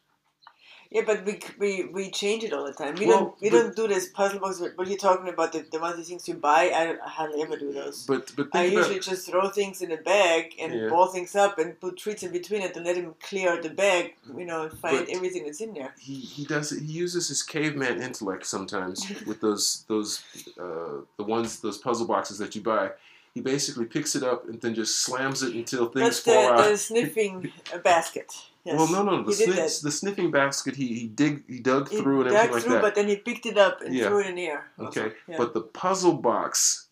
Yeah, 0.91 1.03
but 1.05 1.23
we 1.27 1.39
we, 1.59 1.85
we 1.85 2.11
change 2.11 2.45
it 2.45 2.53
all 2.55 2.65
the 2.65 2.73
time. 2.73 2.95
We 2.95 3.07
Well, 3.07 3.19
don't 3.19 3.41
we 3.43 3.51
but- 3.51 3.57
don't 3.61 3.77
do 3.77 3.89
this 3.89 4.09
puzzle 4.09 4.41
box. 4.41 4.59
What 4.59 4.89
are 4.89 4.97
talking 4.97 5.29
about? 5.29 5.53
The, 5.53 5.61
the 5.71 5.79
ones 5.79 5.97
the 5.99 6.03
things 6.05 6.27
you 6.27 6.35
buy? 6.35 6.71
I, 6.75 6.97
I 7.05 7.09
hardly 7.09 7.43
ever 7.43 7.57
do 7.59 7.73
those. 7.73 8.07
But 8.07 8.33
but 8.37 8.49
I 8.55 8.65
usually 8.65 8.99
just 8.99 9.29
throw 9.29 9.51
things 9.51 9.83
in 9.83 9.93
a 9.93 9.99
bag 9.99 10.55
and 10.59 10.73
Yeah. 10.73 10.89
ball 10.89 11.09
things 11.09 11.35
up 11.37 11.59
and 11.59 11.79
put 11.79 11.99
treats 11.99 12.23
in 12.23 12.33
between 12.33 12.63
it 12.63 12.75
and 12.77 12.87
let 12.87 12.97
him 12.97 13.15
clear 13.21 13.61
the 13.61 13.69
bag, 13.69 14.15
you 14.37 14.47
know, 14.47 14.63
and 14.63 14.73
find 14.79 14.99
But- 15.07 15.15
everything 15.17 15.45
that's 15.45 15.61
in 15.61 15.75
there. 15.75 15.95
he 15.99 16.15
he 16.15 16.45
does 16.47 16.73
it. 16.73 16.81
He 16.83 16.93
uses 17.05 17.29
his 17.29 17.43
caveman 17.43 18.01
intellect 18.03 18.47
sometimes 18.47 18.99
with 19.27 19.41
those 19.43 19.85
those 19.89 20.23
uh, 20.59 21.03
the 21.19 21.25
ones 21.25 21.61
those 21.61 21.77
puzzle 21.77 22.07
boxes 22.07 22.39
that 22.39 22.55
you 22.57 22.63
buy. 22.63 22.93
He 23.35 23.43
basically 23.43 23.85
picks 23.85 24.17
it 24.17 24.23
up 24.23 24.49
and 24.49 24.59
then 24.63 24.75
just 24.75 25.01
slams 25.01 25.43
it 25.43 25.55
until 25.55 25.85
things 25.91 26.05
That's 26.07 26.21
fall 26.21 26.47
the, 26.57 26.63
out. 26.63 26.71
the 26.71 26.79
sniffing 26.79 27.53
basket. 27.85 28.33
Yes. 28.69 28.77
Well, 28.79 28.89
no, 28.93 29.03
no, 29.03 29.23
the, 29.23 29.33
sniff, 29.33 29.81
the 29.81 29.91
sniffing 29.91 30.31
basket. 30.31 30.77
He 30.77 30.89
he 31.01 31.07
dig 31.09 31.45
he 31.49 31.59
dug 31.61 31.89
He 31.89 31.97
through 32.01 32.23
and 32.23 32.29
everything 32.33 32.53
like 32.55 32.63
through, 32.65 32.73
that. 32.75 32.83
but 32.83 32.95
then 32.95 33.09
he 33.09 33.17
picked 33.17 33.47
it 33.47 33.57
up 33.57 33.81
and 33.81 33.95
Yeah. 33.95 34.07
threw 34.09 34.21
it 34.21 34.27
in 34.27 34.35
the 34.35 34.47
air. 34.47 34.71
also. 34.79 34.89
Okay, 35.01 35.15
Yeah. 35.29 35.37
but 35.39 35.55
the 35.55 35.63
puzzle 35.63 36.15
box 36.15 36.87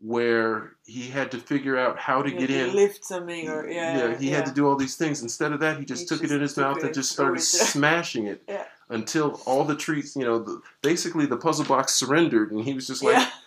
where 0.00 0.72
he 0.84 1.08
had 1.08 1.30
to 1.30 1.38
figure 1.38 1.76
out 1.78 1.98
how 1.98 2.22
to 2.22 2.30
He 2.30 2.36
get 2.36 2.50
had 2.50 2.64
to 2.64 2.68
in. 2.70 2.74
lift 2.76 3.04
something 3.04 3.48
or 3.48 3.68
yeah. 3.68 3.98
Yeah, 3.98 4.16
he 4.18 4.30
had 4.30 4.46
to 4.46 4.52
do 4.52 4.66
all 4.66 4.76
these 4.76 4.96
things. 4.96 5.22
Instead 5.22 5.52
of 5.52 5.60
that, 5.60 5.78
he 5.78 5.84
just 5.84 6.02
He 6.02 6.06
took 6.06 6.20
just 6.20 6.32
it 6.32 6.36
in 6.36 6.42
his 6.42 6.56
mouth 6.56 6.82
and 6.82 6.92
just 6.94 7.12
started 7.12 7.38
it 7.38 7.42
smashing 7.42 8.26
it 8.26 8.42
until 8.88 9.40
all 9.46 9.64
the 9.64 9.76
treats, 9.76 10.16
you 10.16 10.24
know, 10.24 10.38
the, 10.40 10.60
basically 10.82 11.26
the 11.26 11.36
puzzle 11.36 11.64
box 11.64 11.94
surrendered, 11.94 12.50
and 12.52 12.64
he 12.64 12.74
was 12.74 12.86
just 12.86 13.02
like, 13.02 13.16
yeah. 13.16 13.30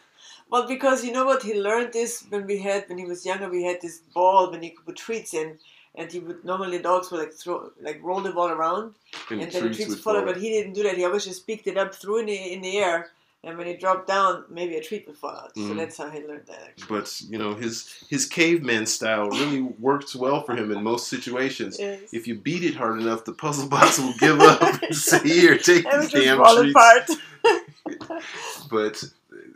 Well, 0.51 0.67
because 0.67 1.03
you 1.03 1.11
know 1.11 1.25
what, 1.25 1.41
he 1.41 1.59
learned 1.59 1.91
this 1.91 2.23
when 2.29 2.45
we 2.45 2.59
had 2.59 2.87
when 2.87 2.99
he 2.99 3.05
was 3.05 3.25
younger. 3.25 3.49
We 3.49 3.63
had 3.63 3.81
this 3.81 3.97
ball 4.13 4.51
when 4.51 4.61
he 4.61 4.69
could 4.69 4.85
put 4.85 4.95
treats 4.95 5.33
in, 5.33 5.57
and 5.97 6.11
he 6.11 6.19
would 6.19 6.43
normally 6.45 6.79
dogs 6.79 7.11
would 7.11 7.19
like 7.21 7.33
throw 7.33 7.71
like 7.81 7.99
roll 8.03 8.21
the 8.21 8.31
ball 8.31 8.49
around, 8.49 8.95
and, 9.29 9.41
and 9.41 9.51
then 9.51 9.63
the 9.63 9.73
treats 9.73 9.89
would 9.89 9.99
follow. 9.99 10.25
But 10.25 10.37
he 10.37 10.49
didn't 10.49 10.73
do 10.73 10.83
that. 10.83 10.97
He 10.97 11.05
always 11.05 11.25
just 11.25 11.45
picked 11.47 11.67
it 11.67 11.77
up, 11.77 11.93
threw 11.93 12.17
it 12.17 12.21
in 12.21 12.25
the, 12.27 12.53
in 12.53 12.61
the 12.61 12.77
air, 12.77 13.11
and 13.43 13.57
when 13.57 13.67
it 13.67 13.79
dropped 13.79 14.07
down, 14.07 14.43
maybe 14.49 14.75
a 14.75 14.81
treat 14.83 15.05
would 15.07 15.17
fall 15.17 15.31
out. 15.31 15.55
So 15.55 15.61
Mhm. 15.61 15.77
that's 15.77 15.97
how 15.97 16.09
he 16.09 16.19
learned 16.25 16.47
that. 16.47 16.61
Actually. 16.67 16.87
But 16.97 17.21
you 17.29 17.37
know, 17.37 17.53
his 17.53 17.73
his 18.09 18.25
caveman 18.25 18.85
style 18.85 19.29
really 19.29 19.61
works 19.61 20.15
well 20.15 20.43
for 20.43 20.55
him 20.55 20.71
in 20.71 20.83
most 20.83 21.07
situations. 21.07 21.77
Yes. 21.79 21.99
If 22.11 22.27
you 22.27 22.35
beat 22.35 22.63
it 22.63 22.75
hard 22.75 22.99
enough, 23.01 23.23
the 23.25 23.33
puzzle 23.33 23.67
box 23.75 23.99
will 23.99 24.13
give 24.19 24.39
up 24.41 24.61
and 24.83 24.95
say, 25.09 25.19
"Here, 25.23 25.57
take 25.57 25.85
these 25.91 26.11
damn 26.11 26.37
treats." 26.43 26.71
apart. 26.71 27.09
But 28.69 29.03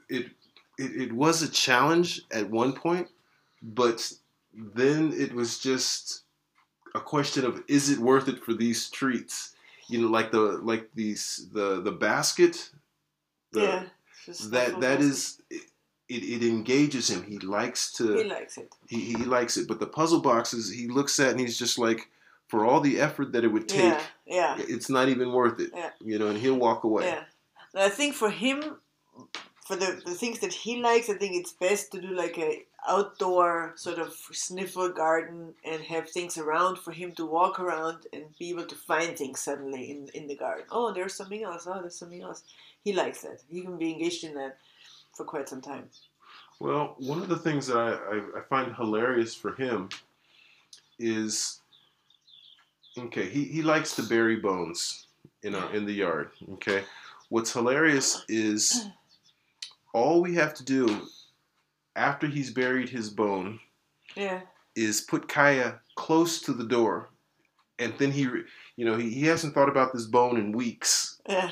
it, 0.07 0.27
it 0.77 0.91
it 1.03 1.11
was 1.13 1.41
a 1.41 1.49
challenge 1.49 2.21
at 2.31 2.49
one 2.49 2.73
point, 2.73 3.07
but 3.61 4.11
then 4.53 5.13
it 5.13 5.33
was 5.33 5.59
just 5.59 6.21
a 6.95 6.99
question 6.99 7.45
of 7.45 7.63
is 7.67 7.89
it 7.89 7.99
worth 7.99 8.27
it 8.27 8.43
for 8.43 8.53
these 8.53 8.89
treats? 8.89 9.55
You 9.87 10.01
know, 10.01 10.07
like 10.07 10.31
the 10.31 10.39
like 10.39 10.89
these 10.95 11.47
the 11.53 11.81
the 11.81 11.91
basket. 11.91 12.69
The, 13.51 13.61
yeah. 13.61 13.83
That 14.49 14.79
that 14.81 14.99
is 15.01 15.41
it, 15.49 15.63
it 16.07 16.43
engages 16.43 17.09
him. 17.09 17.23
He 17.23 17.39
likes 17.39 17.91
to 17.93 18.15
He 18.17 18.23
likes 18.23 18.57
it. 18.57 18.73
he, 18.87 18.99
he 18.99 19.15
likes 19.15 19.57
it. 19.57 19.67
But 19.67 19.79
the 19.79 19.87
puzzle 19.87 20.21
boxes 20.21 20.71
he 20.71 20.87
looks 20.87 21.19
at 21.19 21.31
and 21.31 21.39
he's 21.39 21.57
just 21.57 21.79
like, 21.79 22.09
for 22.47 22.65
all 22.65 22.79
the 22.81 22.99
effort 22.99 23.31
that 23.33 23.43
it 23.43 23.47
would 23.47 23.67
take, 23.69 23.81
Yeah. 23.83 24.01
Yeah. 24.25 24.55
it's 24.59 24.89
not 24.89 25.07
even 25.09 25.31
worth 25.31 25.59
it. 25.59 25.71
Yeah. 25.73 25.89
You 25.99 26.19
know, 26.19 26.27
and 26.27 26.37
he'll 26.37 26.57
walk 26.57 26.83
away. 26.83 27.05
Yeah. 27.05 27.23
And 27.73 27.83
I 27.83 27.89
think 27.89 28.15
for 28.15 28.29
him, 28.29 28.77
for 29.69 29.75
the, 29.75 30.01
the 30.03 30.15
things 30.15 30.39
that 30.39 30.51
he 30.51 30.81
likes, 30.81 31.11
I 31.11 31.13
think 31.13 31.35
it's 31.35 31.53
best 31.53 31.91
to 31.91 32.01
do 32.01 32.07
like 32.15 32.39
a 32.39 32.63
outdoor 32.87 33.73
sort 33.75 33.99
of 33.99 34.15
sniffle 34.31 34.89
garden 34.89 35.53
and 35.63 35.79
have 35.83 36.09
things 36.09 36.39
around 36.39 36.79
for 36.79 36.91
him 36.91 37.11
to 37.17 37.25
walk 37.27 37.59
around 37.59 38.07
and 38.11 38.23
be 38.39 38.49
able 38.49 38.65
to 38.65 38.73
find 38.73 39.15
things 39.15 39.41
suddenly 39.41 39.91
in, 39.91 40.09
in 40.15 40.27
the 40.27 40.35
garden. 40.35 40.65
Oh, 40.71 40.91
there's 40.91 41.13
something 41.13 41.43
else. 41.43 41.67
Oh, 41.67 41.79
there's 41.81 41.99
something 41.99 42.23
else. 42.23 42.41
He 42.83 42.93
likes 42.93 43.21
that. 43.21 43.43
He 43.47 43.61
can 43.61 43.77
be 43.77 43.91
engaged 43.91 44.23
in 44.23 44.33
that 44.33 44.57
for 45.15 45.23
quite 45.23 45.47
some 45.47 45.61
time. 45.61 45.87
Well, 46.59 46.95
one 46.97 47.21
of 47.21 47.29
the 47.29 47.37
things 47.37 47.67
that 47.67 47.77
I, 47.77 47.91
I, 47.91 48.39
I 48.39 48.41
find 48.49 48.75
hilarious 48.75 49.35
for 49.35 49.53
him 49.53 49.89
is 50.97 51.59
okay, 52.97 53.29
he, 53.29 53.43
he 53.43 53.61
likes 53.61 53.95
to 53.97 54.01
bury 54.01 54.37
bones 54.37 55.05
in 55.43 55.53
a, 55.53 55.67
in 55.67 55.85
the 55.85 55.93
yard. 55.93 56.31
Okay. 56.53 56.85
What's 57.29 57.53
hilarious 57.53 58.25
is 58.27 58.87
all 59.93 60.21
we 60.21 60.35
have 60.35 60.53
to 60.55 60.63
do 60.65 61.07
after 61.95 62.27
he's 62.27 62.51
buried 62.51 62.89
his 62.89 63.09
bone 63.09 63.59
Yeah. 64.15 64.41
is 64.75 65.01
put 65.01 65.27
Kaya 65.27 65.79
close 65.95 66.41
to 66.41 66.53
the 66.53 66.63
door, 66.65 67.09
and 67.79 67.93
then 67.97 68.11
he, 68.11 68.21
you 68.21 68.85
know, 68.85 68.97
he, 68.97 69.09
he 69.09 69.25
hasn't 69.25 69.53
thought 69.53 69.69
about 69.69 69.93
this 69.93 70.05
bone 70.05 70.37
in 70.37 70.51
weeks, 70.51 71.19
Yeah. 71.27 71.51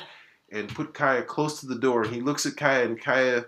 and 0.52 0.68
put 0.74 0.94
Kaya 0.94 1.22
close 1.22 1.60
to 1.60 1.66
the 1.66 1.78
door. 1.78 2.02
And 2.04 2.14
he 2.14 2.20
looks 2.20 2.46
at 2.46 2.56
Kaya, 2.56 2.84
and 2.86 3.00
Kaya, 3.00 3.46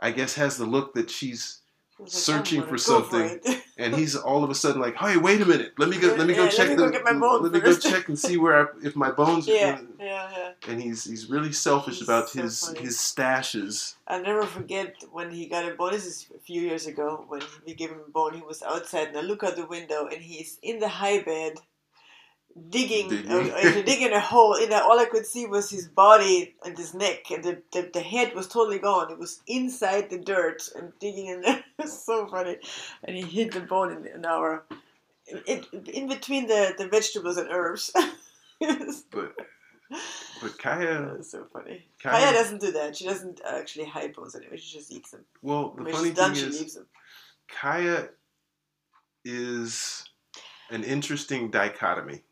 I 0.00 0.10
guess, 0.10 0.34
has 0.34 0.56
the 0.58 0.66
look 0.66 0.94
that 0.94 1.08
she's, 1.10 1.60
He's 1.98 2.12
Searching 2.12 2.62
for 2.62 2.76
something. 2.78 3.40
it." 3.44 3.62
and 3.78 3.94
he's 3.94 4.14
all 4.16 4.44
of 4.44 4.50
a 4.50 4.54
sudden 4.54 4.80
like, 4.80 4.96
hey, 4.96 5.16
wait 5.16 5.40
a 5.40 5.46
minute, 5.46 5.72
let 5.78 5.88
me 5.88 5.98
go, 5.98 6.08
let 6.14 6.26
me 6.26 6.34
go 6.34 6.40
Yeah, 6.40 6.46
let 6.48 6.56
check 6.56 6.68
me 6.68 6.74
the, 6.76 6.82
go 6.84 6.90
get 6.90 7.04
my 7.04 7.12
bone 7.14 7.42
let 7.42 7.52
me 7.52 7.60
go 7.60 7.76
check 7.76 8.08
and 8.08 8.18
see 8.18 8.36
where 8.36 8.54
I, 8.68 8.72
if 8.82 8.94
my 8.96 9.10
bones. 9.10 9.46
yeah. 9.46 9.80
Yeah. 9.98 10.28
Yeah. 10.36 10.50
And 10.70 10.82
he's 10.82 11.04
he's 11.04 11.28
really 11.30 11.52
selfish 11.52 11.98
He's 11.98 12.08
about 12.08 12.28
so 12.28 12.42
his 12.42 12.60
funny. 12.66 12.80
his 12.80 12.96
stashes. 12.96 13.94
I'll 14.06 14.22
never 14.22 14.44
forget 14.44 14.94
when 15.10 15.30
he 15.30 15.46
got 15.46 15.70
a 15.70 15.74
bone. 15.74 15.92
This 15.92 16.06
is 16.06 16.28
a 16.34 16.38
few 16.38 16.60
years 16.62 16.86
ago 16.86 17.24
when 17.28 17.42
we 17.66 17.74
gave 17.74 17.90
him 17.90 18.00
a 18.06 18.10
bone. 18.10 18.34
He 18.34 18.42
was 18.42 18.62
outside, 18.62 19.08
and 19.08 19.18
I 19.18 19.22
look 19.22 19.42
out 19.44 19.56
the 19.56 19.66
window, 19.66 20.06
and 20.06 20.20
he's 20.22 20.58
in 20.62 20.78
the 20.80 20.88
high 20.88 21.22
bed, 21.22 21.54
digging, 22.70 23.08
Digging. 23.08 23.30
uh, 23.30 23.54
uh, 23.54 23.82
digging 23.82 24.12
a 24.12 24.20
hole. 24.20 24.54
In 24.54 24.70
there, 24.70 24.82
all 24.82 24.98
I 24.98 25.04
could 25.06 25.26
see 25.26 25.46
was 25.46 25.70
his 25.70 25.86
body 25.88 26.54
and 26.64 26.76
his 26.76 26.94
neck, 26.94 27.30
and 27.30 27.42
the, 27.44 27.62
the, 27.72 27.90
the 27.92 28.00
head 28.00 28.34
was 28.34 28.46
totally 28.48 28.78
gone. 28.78 29.10
It 29.12 29.18
was 29.18 29.40
inside 29.46 30.10
the 30.10 30.18
dirt 30.18 30.68
and 30.76 30.92
digging 31.00 31.26
in 31.26 31.40
there. 31.42 31.58
It 31.78 31.82
was 31.82 32.02
so 32.04 32.26
funny, 32.26 32.56
and 33.04 33.16
he 33.16 33.22
hid 33.22 33.52
the 33.52 33.60
bone 33.60 33.92
in, 33.92 34.06
in 34.06 34.24
our, 34.26 34.64
in, 35.46 35.64
in 35.92 36.08
between 36.08 36.46
the, 36.46 36.74
the 36.78 36.88
vegetables 36.88 37.36
and 37.36 37.48
herbs. 37.50 37.92
But 39.10 39.34
but 40.42 40.58
Kaya, 40.58 41.22
so 41.22 41.46
funny. 41.52 41.84
Kaya- 42.02 42.24
Kaya 42.24 42.32
doesn't 42.32 42.60
do 42.60 42.72
that. 42.72 42.96
She 42.96 43.04
doesn't 43.04 43.40
actually 43.48 43.84
hide 43.84 44.14
bones 44.14 44.34
anyway. 44.34 44.56
She 44.56 44.78
just 44.78 44.90
eats 44.90 45.10
them. 45.12 45.24
well, 45.42 45.74
the 45.76 45.84
When 45.84 45.92
funny 45.92 46.08
she's 46.08 46.16
done, 46.16 46.34
thing 46.34 46.50
she 46.52 46.64
is. 46.64 46.74
them. 46.74 46.86
Kaya 47.48 48.08
is 49.24 50.04
an 50.70 50.84
interesting 50.84 51.50
dichotomy. 51.50 52.22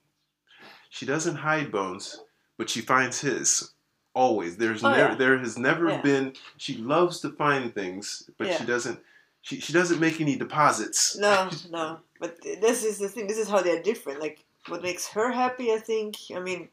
She 0.94 1.06
doesn't 1.06 1.34
hide 1.36 1.72
bones, 1.72 2.20
but 2.56 2.70
she 2.70 2.80
finds 2.80 3.20
his. 3.20 3.72
Always. 4.14 4.56
There's 4.58 4.84
Oh, 4.84 4.90
never 4.92 5.10
yeah. 5.10 5.14
there 5.16 5.36
has 5.38 5.58
never 5.58 5.88
Yeah. 5.90 6.00
been 6.02 6.34
she 6.56 6.76
loves 6.76 7.18
to 7.22 7.30
find 7.30 7.74
things, 7.74 8.30
but 8.38 8.46
she 8.56 8.64
doesn't 8.64 9.00
she, 9.42 9.58
she 9.58 9.72
doesn't 9.72 9.98
make 9.98 10.20
any 10.20 10.36
deposits. 10.36 11.16
No, 11.18 11.50
no. 11.70 11.98
But 12.20 12.40
this 12.42 12.84
is 12.84 12.98
the 12.98 13.08
thing. 13.08 13.26
This 13.26 13.38
is 13.38 13.48
how 13.48 13.60
they're 13.60 13.82
different. 13.82 14.20
Like 14.20 14.38
what 14.68 14.82
makes 14.82 15.08
her 15.08 15.32
happy, 15.32 15.72
I 15.72 15.78
think. 15.78 16.14
I 16.32 16.38
mean, 16.38 16.68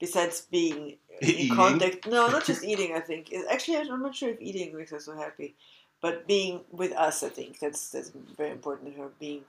besides 0.00 0.46
being 0.50 0.96
in 1.20 1.28
Eating? 1.28 1.54
contact. 1.54 2.06
No, 2.06 2.28
not 2.36 2.46
just 2.46 2.64
eating. 2.64 2.94
I 2.96 3.00
think. 3.00 3.30
Actually, 3.52 3.76
I'm 3.76 4.02
not 4.02 4.16
sure 4.16 4.30
if 4.30 4.40
eating 4.40 4.74
makes 4.74 4.90
her 4.92 5.00
so 5.00 5.14
happy, 5.14 5.54
but 6.00 6.26
being 6.26 6.62
with 6.72 6.92
us, 6.92 7.22
I 7.22 7.28
think 7.28 7.58
that's 7.58 7.90
that's 7.90 8.10
very 8.38 8.52
important 8.52 8.94
to 8.94 9.02
her. 9.02 9.08
Being 9.20 9.42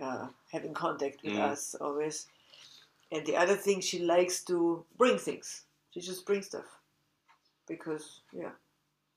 uh, 0.00 0.28
having 0.50 0.72
contact 0.72 1.22
with 1.22 1.34
Mm. 1.34 1.50
us 1.52 1.74
always. 1.78 2.26
And 3.12 3.26
the 3.26 3.36
other 3.36 3.56
thing, 3.56 3.80
she 3.80 3.98
likes 4.00 4.42
to 4.44 4.84
bring 4.96 5.18
things. 5.18 5.64
She 5.92 6.00
just 6.00 6.24
brings 6.26 6.46
stuff 6.46 6.66
because 7.66 8.20
yeah. 8.32 8.50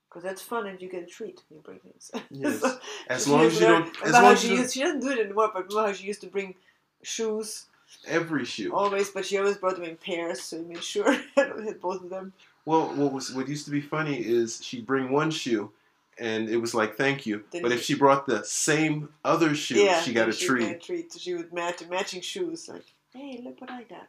Because 0.08 0.22
that's 0.22 0.42
fun 0.42 0.66
and 0.68 0.80
you 0.80 0.88
get 0.88 1.02
a 1.02 1.06
treat 1.06 1.42
when 1.48 1.58
you 1.58 1.62
bring 1.62 1.78
things. 1.80 2.10
Yes. 2.30 2.60
So- 2.60 2.78
As 3.08 3.26
long 3.28 3.46
as 3.46 3.54
you 3.60 3.66
don't 3.66 4.02
as 4.04 4.12
long 4.12 4.32
as 4.32 4.40
she, 4.42 4.48
used, 4.54 4.74
she 4.74 4.80
doesn't 4.80 5.00
do 5.00 5.10
it 5.10 5.18
anymore, 5.18 5.50
but 5.52 5.64
remember 5.68 5.88
how 5.88 5.92
she 5.92 6.06
used 6.06 6.20
to 6.22 6.28
bring 6.28 6.54
shoes 7.02 7.66
every 8.06 8.44
shoe. 8.44 8.72
always, 8.74 9.10
but 9.10 9.24
she 9.26 9.38
always 9.38 9.56
brought 9.56 9.74
them 9.76 9.84
in 9.84 9.96
pairs, 9.96 10.40
so 10.42 10.58
we 10.58 10.74
made 10.74 10.82
sure 10.84 11.08
I 11.36 11.42
had 11.64 11.80
both 11.80 12.02
of 12.02 12.10
them. 12.10 12.32
Well, 12.64 12.88
what 12.94 13.12
was 13.12 13.32
what 13.32 13.46
used 13.48 13.64
to 13.66 13.70
be 13.70 13.80
funny 13.80 14.16
is 14.16 14.62
she'd 14.64 14.86
bring 14.86 15.10
one 15.10 15.30
shoe, 15.30 15.70
and 16.18 16.48
it 16.48 16.56
was 16.56 16.74
like 16.74 16.96
thank 16.96 17.26
you. 17.26 17.44
But 17.52 17.72
if 17.72 17.82
she 17.82 17.94
brought 17.94 18.26
the 18.26 18.42
same 18.44 19.10
other 19.24 19.54
shoe, 19.54 19.82
yeah, 19.84 20.00
she 20.00 20.12
got 20.14 20.28
a 20.28 20.32
she 20.32 20.46
treat. 20.46 20.62
Got 20.66 20.70
a 20.76 20.78
treat. 20.78 21.12
So 21.12 21.18
she 21.18 21.34
would 21.34 21.52
match 21.52 21.86
matching 21.90 22.22
shoes, 22.22 22.68
like, 22.68 22.86
hey, 23.14 23.40
look 23.44 23.60
what 23.60 23.70
I 23.70 23.84
got. 23.84 24.08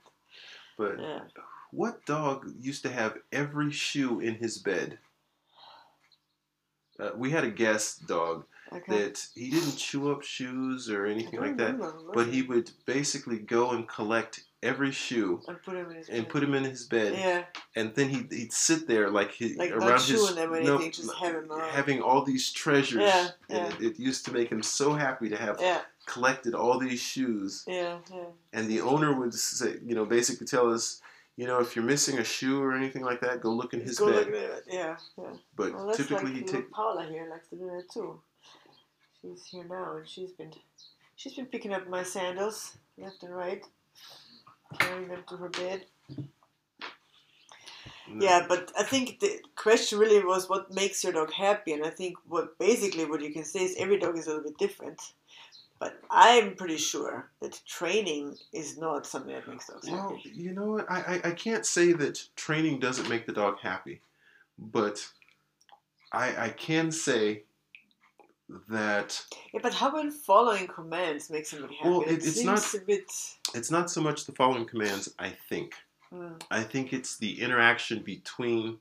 But 0.77 0.99
Yeah. 0.99 1.21
what 1.71 2.05
dog 2.05 2.51
used 2.59 2.83
to 2.83 2.91
have 2.91 3.17
every 3.31 3.71
shoe 3.71 4.19
in 4.19 4.35
his 4.35 4.57
bed? 4.57 4.99
Uh, 6.99 7.11
we 7.15 7.29
had 7.31 7.43
a 7.43 7.51
guest 7.51 8.07
dog 8.07 8.45
Okay. 8.71 8.97
that 8.97 9.27
he 9.35 9.49
didn't 9.49 9.75
chew 9.77 10.11
up 10.11 10.23
shoes 10.23 10.89
or 10.89 11.05
anything 11.05 11.39
like 11.39 11.57
that, 11.57 11.77
but 12.13 12.27
he 12.27 12.41
would 12.41 12.71
basically 12.85 13.37
go 13.39 13.71
and 13.71 13.87
collect 13.87 14.45
every 14.65 14.91
shoe 14.91 15.41
and 15.47 15.61
put 15.63 15.75
him 15.75 15.89
in 15.91 15.95
his 15.97 16.07
bed. 16.09 16.43
him 16.43 16.53
in 16.55 16.63
his 16.63 16.83
bed, 16.85 17.13
Yeah, 17.17 17.43
and 17.75 17.93
then 17.95 18.09
he'd, 18.09 18.31
he'd 18.31 18.53
sit 18.53 18.87
there 18.87 19.09
like 19.09 19.31
he 19.31 19.55
like 19.55 19.71
around 19.71 20.01
his 20.01 20.35
no, 20.35 20.43
anything, 20.53 20.91
just 20.91 21.13
have 21.15 21.35
him 21.35 21.49
having 21.71 22.01
all 22.01 22.23
these 22.23 22.51
treasures. 22.51 23.01
Yeah, 23.03 23.29
and 23.49 23.73
It, 23.75 23.91
it 23.91 23.99
used 23.99 24.25
to 24.25 24.33
make 24.33 24.49
him 24.49 24.61
so 24.63 24.93
happy 24.93 25.29
to 25.29 25.37
have 25.37 25.57
yeah, 25.61 25.81
collected 26.05 26.53
all 26.55 26.79
these 26.79 26.99
shoes. 26.99 27.63
yeah, 27.67 27.97
yeah. 28.11 28.25
And 28.53 28.67
the 28.69 28.81
owner 28.81 29.13
would 29.19 29.33
say, 29.33 29.75
you 29.85 29.95
know, 29.95 30.05
basically 30.05 30.47
tell 30.47 30.71
us, 30.73 31.01
you 31.37 31.45
know, 31.47 31.59
if 31.59 31.75
you're 31.75 31.85
missing 31.85 32.17
a 32.19 32.23
shoe 32.23 32.61
or 32.61 32.73
anything 32.73 33.03
like 33.03 33.21
that, 33.21 33.41
go 33.41 33.51
look 33.51 33.73
in 33.73 33.81
his 33.81 33.99
Go 33.99 34.07
bed. 34.11 34.27
look 34.27 34.27
at 34.29 34.33
it. 34.35 34.63
Yeah, 34.67 34.95
yeah. 35.17 35.33
But 35.55 35.73
Well, 35.73 35.93
typically 35.93 36.31
like 36.33 36.35
he 36.35 36.41
takes 36.43 36.67
Paula 36.71 37.05
here 37.05 37.27
likes 37.29 37.49
to 37.49 37.55
do 37.57 37.65
that 37.67 37.89
too. 37.93 38.19
She's 39.21 39.43
here 39.45 39.65
now, 39.67 39.97
and 39.97 40.07
she's 40.07 40.31
been 40.31 40.51
she's 41.15 41.33
been 41.33 41.47
picking 41.47 41.73
up 41.73 41.87
my 41.89 42.03
sandals 42.03 42.77
left 42.97 43.23
and 43.23 43.35
right, 43.35 43.63
carrying 44.79 45.07
them 45.09 45.23
to 45.29 45.37
her 45.37 45.49
bed. 45.49 45.85
Mm. 46.11 46.27
Yeah, 48.21 48.45
but 48.47 48.71
I 48.77 48.83
think 48.83 49.19
the 49.19 49.39
question 49.55 49.97
really 49.99 50.23
was 50.23 50.47
what 50.47 50.73
makes 50.73 51.03
your 51.03 51.13
dog 51.13 51.33
happy, 51.33 51.73
and 51.73 51.83
I 51.85 51.89
think 51.89 52.17
what 52.27 52.57
basically 52.59 53.05
what 53.05 53.21
you 53.21 53.33
can 53.33 53.43
say 53.43 53.63
is 53.63 53.75
every 53.77 53.97
dog 53.99 54.17
is 54.17 54.27
a 54.27 54.29
little 54.29 54.43
bit 54.43 54.57
different. 54.57 55.01
But 55.79 55.99
I'm 56.09 56.55
pretty 56.55 56.77
sure 56.77 57.29
that 57.41 57.59
training 57.65 58.37
is 58.53 58.77
not 58.77 59.05
something 59.05 59.33
that 59.33 59.47
makes 59.47 59.67
dogs 59.67 59.89
Well, 59.89 60.15
happy. 60.15 60.31
you 60.33 60.53
know 60.53 60.71
what? 60.71 60.89
I, 60.89 61.19
I, 61.25 61.29
I 61.29 61.31
can't 61.31 61.65
say 61.65 61.91
that 61.91 62.23
training 62.37 62.79
doesn't 62.79 63.09
make 63.09 63.25
the 63.25 63.33
dog 63.33 63.59
happy, 63.59 63.99
but 64.57 65.05
I 66.13 66.45
I 66.45 66.49
can 66.49 66.91
say 66.91 67.43
that 68.69 69.25
Yeah, 69.53 69.59
but 69.63 69.73
how 69.73 69.89
about 69.89 70.13
following 70.13 70.67
commands 70.67 71.29
makes 71.29 71.49
somebody 71.49 71.75
happy? 71.75 71.89
Well, 71.89 72.01
It 72.03 72.07
it- 72.09 72.13
it's 72.23 72.33
seems 72.35 72.73
not- 72.73 72.81
a 72.81 72.85
bit. 72.85 73.11
It's 73.55 73.71
not 73.71 73.89
so 73.89 74.01
much 74.01 74.25
the 74.25 74.31
following 74.33 74.65
commands, 74.65 75.13
I 75.19 75.29
think. 75.49 75.73
Mm. 76.13 76.41
I 76.51 76.63
think 76.63 76.93
it's 76.93 77.17
the 77.17 77.41
interaction 77.41 77.99
between 78.03 78.77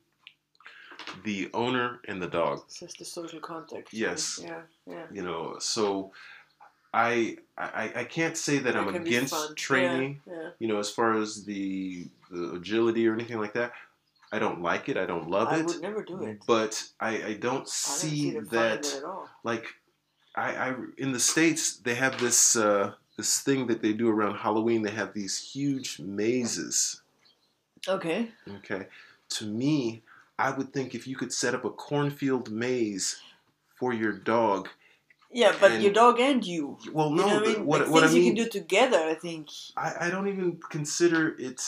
the 1.25 1.51
owner 1.55 2.01
and 2.09 2.21
the 2.23 2.27
dog. 2.27 2.63
It's 2.67 2.81
just 2.81 2.99
the 2.99 3.05
social 3.05 3.41
contact. 3.41 3.93
Yes. 3.93 4.41
Yeah. 4.43 4.61
Yeah. 4.87 5.07
You 5.13 5.23
know, 5.23 5.57
so 5.59 6.13
I 6.93 7.39
I, 7.59 7.93
I 7.97 8.05
can't 8.05 8.37
say 8.37 8.59
that 8.59 8.75
That 8.75 8.77
I'm 8.77 8.95
against 8.95 9.57
training. 9.57 10.21
Yeah. 10.27 10.35
yeah. 10.35 10.49
You 10.59 10.69
know, 10.69 10.79
as 10.79 10.91
far 10.91 11.15
as 11.21 11.45
the 11.45 12.07
the 12.31 12.53
agility 12.53 13.07
or 13.09 13.15
anything 13.15 13.39
like 13.39 13.55
that, 13.55 13.73
I 14.33 14.39
don't 14.39 14.63
like 14.63 14.89
it. 14.89 14.97
I 14.97 15.07
don't 15.07 15.29
love 15.29 15.49
I 15.49 15.59
it. 15.59 15.67
would 15.67 15.81
never 15.83 16.03
do 16.03 16.23
it. 16.23 16.43
But 16.47 16.83
I, 17.01 17.23
I 17.31 17.35
don't 17.35 17.63
I 17.63 17.65
see 17.67 18.09
see 18.09 18.31
fun 18.33 18.43
in 18.43 18.49
that 18.51 18.95
at 18.95 19.05
all. 19.05 19.29
like 19.43 19.67
I, 20.37 20.49
I 20.55 20.75
in 20.99 21.13
the 21.13 21.21
states 21.21 21.77
they 21.79 21.95
have 21.95 22.19
this 22.21 22.57
uh, 22.57 22.93
this 23.17 23.39
thing 23.41 23.67
that 23.69 23.83
they 23.83 23.93
do 23.93 24.09
around 24.09 24.37
Halloween. 24.37 24.83
They 24.83 24.91
have 24.91 25.15
these 25.15 25.39
huge 25.53 25.99
mazes. 26.01 27.03
Okay. 27.89 28.31
Okay, 28.59 28.87
to 29.31 29.47
me, 29.47 30.03
I 30.39 30.51
would 30.51 30.73
think 30.73 30.95
if 30.95 31.07
you 31.07 31.17
could 31.17 31.33
set 31.33 31.55
up 31.55 31.65
a 31.65 31.71
cornfield 31.71 32.51
maze 32.51 33.21
for 33.79 33.93
your 33.93 34.13
dog. 34.13 34.69
Yeah, 35.31 35.55
but 35.61 35.73
And- 35.73 35.83
your 35.83 35.93
dog 35.93 36.21
and 36.21 36.45
you. 36.47 36.79
Well, 36.93 37.11
You 37.11 37.17
no, 37.17 37.27
know 37.27 37.35
what 37.35 37.49
I 37.49 37.53
mean? 37.53 37.67
what 37.67 37.81
like 37.83 37.91
what 37.91 38.05
I 38.05 38.07
things 38.07 38.25
you 38.25 38.35
can 38.35 38.45
do 38.45 38.49
together. 38.49 38.99
I 38.99 39.15
think. 39.15 39.49
I, 39.77 40.07
I 40.07 40.11
don't 40.11 40.29
even 40.29 40.61
consider 40.71 41.35
it 41.39 41.61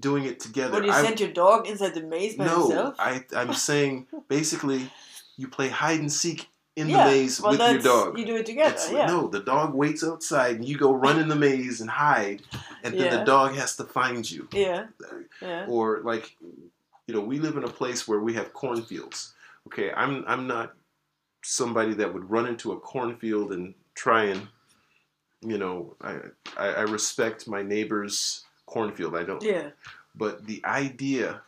doing 0.00 0.24
it 0.24 0.40
together. 0.40 0.80
Do 0.80 0.86
you 0.86 0.92
I, 0.92 1.02
send 1.02 1.20
your 1.20 1.30
dog 1.30 1.66
inside 1.68 1.94
the 1.94 2.02
maze 2.02 2.34
by 2.34 2.46
no, 2.46 2.62
himself? 2.62 2.96
I 2.98 3.24
I'm 3.36 3.52
saying 3.52 4.06
basically 4.28 4.90
you 5.36 5.48
play 5.48 5.68
hide 5.68 6.00
and 6.00 6.10
seek 6.12 6.48
in 6.76 6.88
yeah. 6.88 7.04
the 7.04 7.10
maze 7.10 7.40
well, 7.40 7.52
with 7.52 7.60
your 7.60 7.78
dog. 7.78 8.18
You 8.18 8.26
do 8.26 8.36
it 8.36 8.46
together. 8.46 8.74
It's- 8.74 8.92
yeah. 8.92 9.06
No, 9.06 9.26
the 9.26 9.40
dog 9.40 9.74
waits 9.74 10.04
outside 10.04 10.56
and 10.56 10.64
you 10.64 10.76
go 10.76 10.92
run 10.92 11.18
in 11.18 11.28
the 11.28 11.34
maze 11.34 11.80
and 11.80 11.90
hide, 11.90 12.42
and 12.84 12.94
then 12.94 13.06
Yeah. 13.06 13.16
the 13.18 13.24
dog 13.24 13.54
has 13.54 13.76
to 13.76 13.84
find 13.84 14.30
you. 14.30 14.46
Yeah. 14.52 14.86
Uh, 15.02 15.16
yeah. 15.40 15.66
Or 15.66 16.00
like, 16.04 16.36
you 17.06 17.14
know, 17.14 17.20
we 17.20 17.38
live 17.38 17.56
in 17.56 17.64
a 17.64 17.68
place 17.68 18.06
where 18.06 18.20
we 18.20 18.34
have 18.34 18.52
cornfields. 18.52 19.32
Okay, 19.66 19.90
I'm 19.92 20.24
I'm 20.28 20.46
not 20.46 20.74
somebody 21.42 21.94
that 21.94 22.12
would 22.12 22.30
run 22.30 22.46
into 22.46 22.72
a 22.72 22.78
cornfield 22.78 23.52
and 23.52 23.74
try 23.94 24.24
and, 24.24 24.46
you 25.40 25.58
know, 25.58 25.96
I 26.00 26.18
I, 26.56 26.66
I 26.68 26.80
respect 26.82 27.48
my 27.48 27.62
neighbor's 27.62 28.44
cornfield. 28.66 29.16
I 29.16 29.24
don't. 29.24 29.42
Yeah. 29.42 29.70
But 30.14 30.46
the 30.46 30.62
idea 30.64 31.42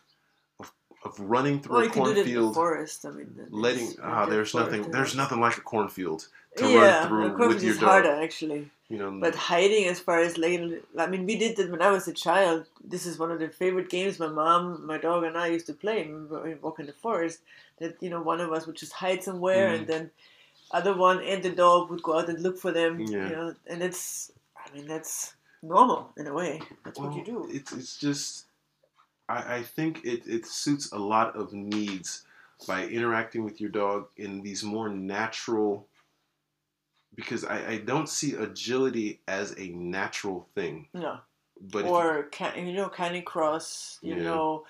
of 1.03 1.19
running 1.19 1.61
through 1.61 1.73
Well, 1.75 1.81
a 1.81 1.85
you 1.85 1.91
can 1.91 2.03
do 2.03 2.13
that 2.13 2.19
in 2.19 2.25
the 2.25 2.33
cornfield, 2.33 2.55
forest. 2.55 3.05
I 3.05 3.11
mean, 3.11 3.47
letting 3.49 3.95
ah, 4.03 4.25
the 4.25 4.31
there's 4.31 4.53
nothing 4.53 4.83
yeah. 4.83 4.89
there's 4.91 5.15
nothing 5.15 5.39
like 5.39 5.57
a 5.57 5.61
cornfield 5.61 6.27
to 6.57 6.69
yeah, 6.69 7.07
run 7.07 7.35
through 7.37 7.47
with 7.49 7.63
your 7.63 7.73
is 7.73 7.79
dog. 7.79 7.89
harder 7.89 8.15
actually. 8.21 8.69
You 8.89 8.97
know, 8.97 9.11
But 9.25 9.35
hiding, 9.35 9.85
as 9.85 9.99
far 9.99 10.19
as 10.19 10.39
like, 10.39 10.59
I 10.97 11.05
mean, 11.05 11.27
we 11.27 11.35
did 11.37 11.57
that 11.57 11.69
when 11.69 11.79
I 11.79 11.91
was 11.91 12.07
a 12.07 12.13
child. 12.13 12.65
This 12.83 13.05
is 13.05 13.19
one 13.19 13.31
of 13.31 13.37
the 13.39 13.47
favorite 13.49 13.87
games 13.87 14.17
my 14.17 14.27
mom, 14.27 14.83
my 14.83 14.97
dog, 14.97 15.23
and 15.25 15.37
I 15.37 15.45
used 15.47 15.67
to 15.67 15.73
play 15.75 16.07
when 16.07 16.27
we 16.43 16.55
walk 16.55 16.79
in 16.79 16.87
the 16.87 16.93
forest. 16.93 17.39
That 17.79 17.97
you 18.01 18.09
know, 18.09 18.21
one 18.21 18.41
of 18.41 18.51
us 18.51 18.65
would 18.65 18.75
just 18.75 18.93
hide 18.93 19.23
somewhere, 19.23 19.69
Mhm. 19.69 19.75
and 19.77 19.87
then 19.87 20.11
other 20.71 20.95
one 20.95 21.21
and 21.23 21.41
the 21.43 21.51
dog 21.51 21.89
would 21.91 22.01
go 22.03 22.17
out 22.17 22.29
and 22.29 22.41
look 22.41 22.57
for 22.57 22.71
them. 22.71 22.99
Yeah. 22.99 23.29
You 23.29 23.35
know, 23.35 23.55
and 23.67 23.81
it's, 23.83 24.31
I 24.57 24.73
mean, 24.73 24.87
that's 24.87 25.35
normal 25.61 26.11
in 26.17 26.25
a 26.27 26.33
way. 26.33 26.59
That's 26.83 26.99
what 26.99 27.15
you 27.15 27.23
do. 27.23 27.47
It's 27.51 27.71
it's 27.71 27.97
just 27.97 28.45
I, 29.29 29.57
I 29.57 29.63
think 29.63 30.03
it, 30.03 30.23
it 30.27 30.45
suits 30.45 30.91
a 30.91 30.97
lot 30.97 31.35
of 31.35 31.53
needs 31.53 32.23
by 32.67 32.85
interacting 32.87 33.43
with 33.45 33.61
your 33.61 33.69
dog 33.69 34.07
in 34.17 34.41
these 34.41 34.63
more 34.63 34.89
natural 34.89 35.87
because 37.15 37.45
I, 37.45 37.67
I 37.73 37.77
don't 37.77 38.09
see 38.09 38.33
agility 38.33 39.21
as 39.27 39.55
a 39.57 39.69
natural 39.69 40.47
thing. 40.55 40.87
No. 40.93 41.19
But 41.71 41.85
or 41.85 42.23
ca- 42.31 42.55
you 42.55 42.73
know, 42.73 42.89
Canicross. 42.89 43.99
You 44.01 44.15
Yeah. 44.15 44.23
know, 44.23 44.65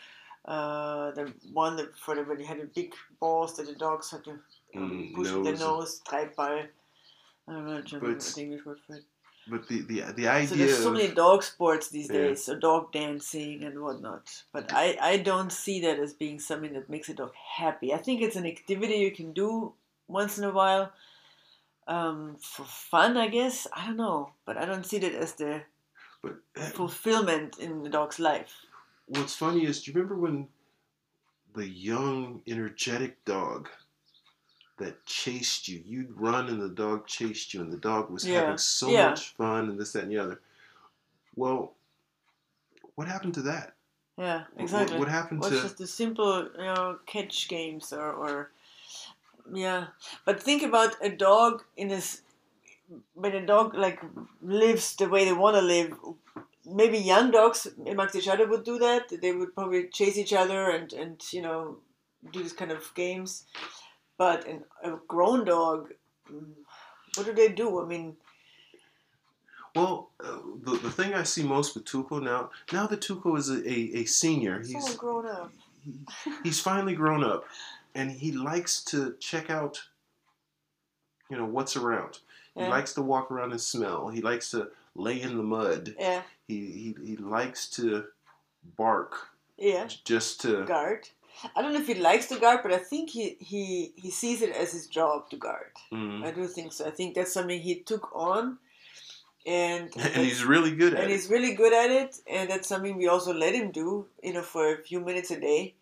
uh, 0.46 1.12
the 1.12 1.32
one 1.54 1.76
that 1.78 1.96
for 1.98 2.16
the 2.16 2.24
when 2.24 2.40
you 2.40 2.46
had 2.46 2.60
the 2.60 2.66
big 2.66 2.94
balls 3.20 3.56
that 3.58 3.68
the 3.68 3.76
dogs 3.76 4.10
had 4.12 4.24
to 4.26 4.32
um, 4.32 4.40
Mm, 4.76 5.16
push 5.16 5.32
with 5.32 5.44
their 5.44 5.54
nose. 5.54 6.02
nose, 6.10 6.32
by. 6.36 6.68
I 7.48 7.52
don't 7.54 7.66
know 7.66 8.00
But- 8.00 8.20
the 8.22 8.42
English 8.42 8.66
word 8.66 8.80
for 8.86 8.96
it. 8.98 9.04
But 9.50 9.68
the, 9.68 9.82
the 9.82 10.02
the 10.14 10.28
idea. 10.28 10.48
So 10.48 10.56
there's 10.56 10.78
so 10.78 10.92
many 10.92 11.14
dog 11.14 11.44
sports 11.44 11.90
these 11.90 12.10
Yeah. 12.10 12.20
days, 12.20 12.44
so 12.44 12.56
dog 12.56 12.92
dancing 12.92 13.64
and 13.64 13.82
whatnot. 13.82 14.44
But 14.52 14.72
I, 14.74 14.98
I 15.02 15.18
don't 15.18 15.52
see 15.52 15.82
that 15.82 16.00
as 16.00 16.14
being 16.14 16.40
something 16.40 16.74
that 16.74 16.90
makes 16.90 17.10
a 17.10 17.14
dog 17.14 17.34
happy. 17.58 17.94
I 17.94 17.98
think 17.98 18.22
it's 18.22 18.36
an 18.36 18.46
activity 18.46 18.96
you 18.96 19.12
can 19.12 19.34
do 19.34 19.74
once 20.08 20.38
in 20.38 20.44
a 20.44 20.52
while 20.52 20.92
um, 21.88 22.38
for 22.40 22.64
fun, 22.66 23.18
I 23.18 23.28
guess. 23.28 23.68
I 23.74 23.88
don't 23.88 23.98
know, 23.98 24.32
but 24.46 24.58
I 24.58 24.66
don't 24.66 24.86
see 24.86 25.00
that 25.00 25.14
as 25.14 25.34
the 25.34 25.62
but 26.22 26.38
eh, 26.58 26.70
fulfillment 26.70 27.58
in 27.60 27.84
the 27.84 27.90
dog's 27.90 28.20
life. 28.20 28.54
what's 29.08 29.36
funny 29.36 29.66
is 29.66 29.82
do 29.82 29.92
you 29.92 29.96
remember 29.96 30.16
when 30.22 30.48
the 31.56 31.68
young 31.68 32.42
energetic 32.48 33.24
dog 33.26 33.70
that 34.80 35.06
chased 35.06 35.68
you 35.68 35.82
you'd 35.86 36.12
run 36.20 36.48
and 36.48 36.62
the 36.62 36.70
dog 36.70 37.06
chased 37.08 37.54
you 37.54 37.62
and 37.62 37.72
the 37.72 37.78
dog 37.78 38.10
was 38.10 38.26
Yeah, 38.26 38.42
having 38.42 38.58
so 38.58 38.90
yeah. 38.92 39.10
much 39.10 39.30
fun 39.36 39.70
and 39.70 39.80
this 39.80 39.94
that 39.94 40.04
and 40.04 40.12
the 40.12 40.18
other 40.18 40.40
well 41.36 41.74
what 42.96 43.08
happened 43.08 43.34
to 43.36 43.42
that 43.44 43.74
Yeah, 44.18 44.44
exactly. 44.58 44.98
what, 44.98 45.08
what 45.08 45.10
happened 45.10 45.42
Well, 45.42 45.50
to 45.52 45.62
just 45.62 45.78
the 45.78 45.88
simple, 45.88 46.44
you 46.58 46.64
know, 46.64 47.00
catch 47.06 47.48
games 47.48 47.94
or, 47.94 48.12
or 48.12 48.52
yeah. 49.54 49.88
But 50.26 50.42
think 50.44 50.64
about 50.64 50.96
a 51.02 51.10
dog 51.10 51.64
in 51.78 51.88
this 51.88 52.22
when 53.14 53.34
a 53.36 53.46
dog 53.46 53.74
like 53.76 54.02
lives 54.42 54.96
the 54.96 55.08
way 55.08 55.26
they 55.26 55.34
want 55.34 55.56
to 55.56 55.62
live. 55.62 55.94
Maybe 56.66 56.98
young 57.00 57.32
dogs 57.32 57.68
amongst 57.88 58.16
each 58.16 58.28
other 58.28 58.46
would 58.48 58.64
do 58.64 58.78
that. 58.80 59.10
They 59.22 59.32
would 59.32 59.56
probably 59.56 59.88
chase 59.88 60.18
each 60.18 60.34
other 60.34 60.70
and 60.70 60.92
and 60.94 61.22
you 61.32 61.42
know 61.42 61.78
do 62.34 62.44
this 62.44 62.54
kind 62.54 62.72
of 62.72 62.94
games. 62.96 63.46
But 64.20 64.46
an, 64.48 64.64
a 64.84 64.98
grown 65.08 65.46
dog, 65.46 65.94
mm, 66.32 66.44
what 67.16 67.26
do 67.26 67.34
they 67.34 67.48
do? 67.50 67.82
I 67.82 67.86
mean, 67.88 68.18
well 69.76 70.10
uh, 70.24 70.38
the, 70.64 70.78
the 70.78 70.90
thing 70.92 71.14
i 71.14 71.22
see 71.22 71.44
most 71.44 71.76
with 71.76 71.86
tuco 71.86 72.20
now 72.22 72.50
now 72.74 72.88
that 72.88 73.02
tuco 73.02 73.38
is 73.38 73.50
a, 73.50 73.60
a, 73.70 74.02
a 74.02 74.06
senior 74.06 74.60
he's 74.64 74.96
grown 74.96 75.28
up. 75.28 75.52
he, 75.86 75.94
he's 76.44 76.60
finally 76.60 76.96
grown 76.96 77.24
up 77.24 77.46
and 77.94 78.10
he 78.10 78.32
likes 78.32 78.84
to 78.84 79.16
check 79.20 79.52
out 79.52 79.80
you 81.30 81.38
know 81.38 81.46
what's 81.46 81.76
around 81.76 82.18
he 82.56 82.62
Yeah. 82.62 82.70
likes 82.70 82.94
to 82.96 83.04
walk 83.04 83.30
around 83.32 83.52
and 83.52 83.62
smell 83.62 84.10
he 84.10 84.22
likes 84.22 84.50
to 84.52 84.70
lay 84.96 85.22
in 85.22 85.38
the 85.38 85.44
mud 85.44 85.96
Yeah, 86.00 86.24
he 86.48 86.56
he, 86.82 86.96
he 87.06 87.16
likes 87.18 87.70
to 87.78 88.06
bark 88.76 89.14
yeah. 89.56 89.88
just 90.04 90.42
to 90.42 90.64
guard. 90.66 91.10
I 91.56 91.62
don't 91.62 91.74
know 91.74 91.80
if 91.80 91.88
he 91.88 91.96
likes 91.96 92.28
to 92.28 92.40
guard, 92.40 92.60
but 92.64 92.74
I 92.74 92.78
think 92.78 93.10
he, 93.10 93.38
he, 93.40 93.94
he 93.96 94.12
sees 94.12 94.42
it 94.42 94.56
as 94.56 94.72
his 94.72 94.88
job 94.88 95.30
to 95.30 95.38
guard. 95.38 95.72
Mm. 95.92 96.24
I 96.24 96.32
do 96.32 96.48
think 96.48 96.74
so. 96.74 96.86
I 96.86 96.92
think 96.92 97.16
that's 97.16 97.34
something 97.34 97.60
he 97.60 97.76
took 97.76 98.14
on, 98.16 98.58
and 99.46 99.90
and 99.98 100.26
he's 100.26 100.44
really 100.44 100.76
good 100.76 100.94
at 100.94 101.02
and 101.02 101.10
it 101.10 101.14
he's 101.14 101.30
really 101.30 101.54
good 101.56 101.74
at 101.74 101.92
it, 101.92 102.18
and 102.28 102.50
that's 102.50 102.68
something 102.68 102.98
we 102.98 103.08
also 103.08 103.34
let 103.34 103.56
him 103.56 103.72
do, 103.72 104.06
you 104.24 104.34
know, 104.34 104.42
for 104.42 104.74
a 104.74 104.84
few 104.84 105.00
minutes 105.00 105.32
a 105.32 105.40
day, 105.40 105.74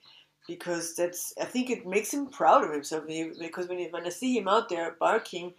because 0.47 0.95
that's 0.95 1.33
I 1.41 1.45
think 1.45 1.69
it 1.69 1.87
makes 1.87 2.13
him 2.13 2.27
proud 2.27 2.63
of 2.63 2.71
himself. 2.71 3.05
Because 3.07 3.67
when 3.67 3.79
when 3.91 4.05
I 4.05 4.09
see 4.09 4.37
him 4.37 4.47
out 4.47 4.69
there 4.69 4.95
barking, 4.99 5.53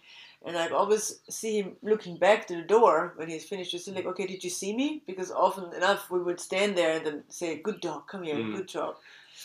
and 0.45 0.57
I 0.57 0.69
always 0.69 1.19
see 1.29 1.61
him 1.61 1.73
looking 1.81 2.17
back 2.17 2.47
to 2.47 2.55
the 2.55 2.61
door 2.61 3.13
when 3.17 3.27
he's 3.27 3.45
finished, 3.45 3.71
just 3.71 3.87
like, 3.89 4.05
okay, 4.05 4.25
did 4.25 4.43
you 4.43 4.49
see 4.49 4.73
me? 4.75 5.01
Because 5.05 5.31
often 5.31 5.73
enough 5.73 6.09
we 6.09 6.21
would 6.21 6.39
stand 6.39 6.77
there 6.77 6.97
and 6.97 7.05
then 7.05 7.23
say, 7.27 7.57
"Good 7.57 7.81
dog, 7.81 8.07
come 8.07 8.23
here, 8.23 8.35
Mm. 8.35 8.55
good 8.55 8.67
job." 8.67 8.95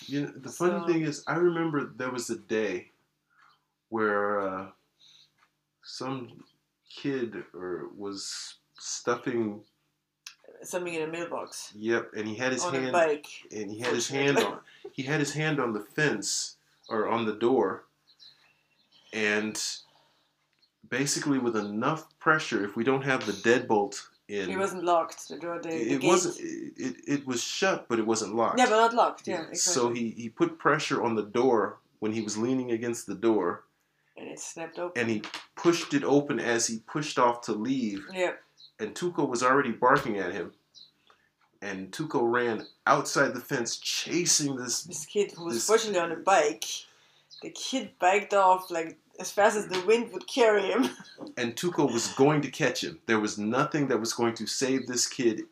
You 0.07 0.23
know, 0.23 0.33
the 0.37 0.51
funny 0.51 0.81
So- 0.81 0.87
thing 0.87 1.03
is, 1.03 1.23
I 1.27 1.37
remember 1.37 1.85
there 1.97 2.11
was 2.11 2.29
a 2.31 2.37
day 2.39 2.91
where 3.89 4.41
uh, 4.41 4.67
some 5.83 6.45
kid 6.91 7.45
or 7.55 7.89
was 7.97 8.55
stuffing. 8.79 9.63
Something 10.63 10.95
in 10.95 11.03
a 11.03 11.07
mailbox 11.07 11.73
Yep, 11.75 12.13
and 12.17 12.27
he 12.27 12.35
had 12.37 12.53
his 12.53 12.65
on 12.65 12.75
hand 12.75 12.93
bike. 12.93 13.27
and 13.53 13.71
he 13.71 13.81
had 13.81 13.93
his 13.93 14.09
hand 14.17 14.39
on. 14.39 14.61
He 14.93 15.03
had 15.03 15.21
his 15.21 15.33
hand 15.33 15.61
on 15.61 15.73
the 15.73 15.81
fence 15.81 16.57
or 16.89 17.09
on 17.09 17.27
the 17.27 17.35
door, 17.35 17.85
and 19.13 19.61
basically 20.89 21.39
with 21.39 21.57
enough 21.57 22.19
pressure, 22.19 22.65
if 22.65 22.77
we 22.77 22.85
don't 22.85 23.03
have 23.03 23.27
the 23.27 23.33
deadbolt 23.33 24.07
in, 24.29 24.49
He 24.49 24.57
wasn't 24.57 24.85
locked. 24.85 25.29
The 25.29 25.39
door, 25.39 25.59
the, 25.63 25.69
the 25.69 25.93
it 25.95 26.01
gate. 26.01 26.09
wasn't. 26.09 26.39
It, 26.41 26.73
it, 26.77 26.97
it 27.07 27.27
was 27.27 27.43
shut, 27.43 27.87
but 27.89 27.99
it 27.99 28.07
wasn't 28.07 28.35
locked. 28.35 28.59
Yeah, 28.59 28.67
but 28.67 28.77
not 28.77 28.95
locked. 28.95 29.29
Yeah, 29.29 29.35
Yeah, 29.43 29.49
exactly. 29.51 29.59
So 29.59 29.93
he, 29.93 30.11
he 30.11 30.29
put 30.29 30.59
pressure 30.59 31.03
on 31.03 31.15
the 31.15 31.23
door 31.23 31.79
when 32.01 32.13
he 32.13 32.21
was 32.23 32.37
leaning 32.39 32.71
against 32.73 33.07
the 33.07 33.15
door, 33.15 33.65
and 34.17 34.29
it 34.29 34.39
snapped 34.41 34.79
open. 34.79 35.01
and 35.01 35.11
he 35.11 35.23
pushed 35.57 35.95
it 35.95 36.05
open 36.05 36.39
as 36.41 36.67
he 36.67 36.79
pushed 36.87 37.19
off 37.19 37.41
to 37.43 37.53
leave. 37.53 38.05
yeah, 38.13 38.33
And 38.79 38.95
Tuco 38.95 39.29
was 39.29 39.43
already 39.43 39.73
barking 39.73 40.19
at 40.19 40.33
him. 40.33 40.53
And 41.63 41.91
Tuco 41.93 42.31
ran 42.31 42.67
outside 42.87 43.33
the 43.33 43.41
fence, 43.41 43.79
chasing 43.79 44.57
this. 44.57 44.83
this 44.83 45.07
kid 45.07 45.33
who 45.33 45.45
was 45.47 45.55
This- 45.55 45.67
fortunately 45.67 46.01
on 46.01 46.13
a 46.13 46.17
bike. 46.17 46.65
The 47.43 47.51
kid 47.51 47.93
biked 47.99 48.33
off 48.35 48.71
like 48.71 48.99
as 49.21 49.31
fast 49.31 49.57
as 49.57 49.69
the 49.69 49.85
wind 49.87 50.13
would 50.13 50.27
carry 50.27 50.63
him. 50.63 50.91
And 51.37 51.57
Tuco 51.57 51.93
was 51.93 52.09
going 52.15 52.43
to 52.43 52.51
catch 52.51 52.85
him. 52.85 53.01
There 53.07 53.19
was 53.19 53.39
nothing 53.39 53.89
that 53.89 53.99
was 53.99 54.13
going 54.13 54.35
to 54.35 54.47
save 54.47 54.87
this 54.87 55.07
kid 55.07 55.43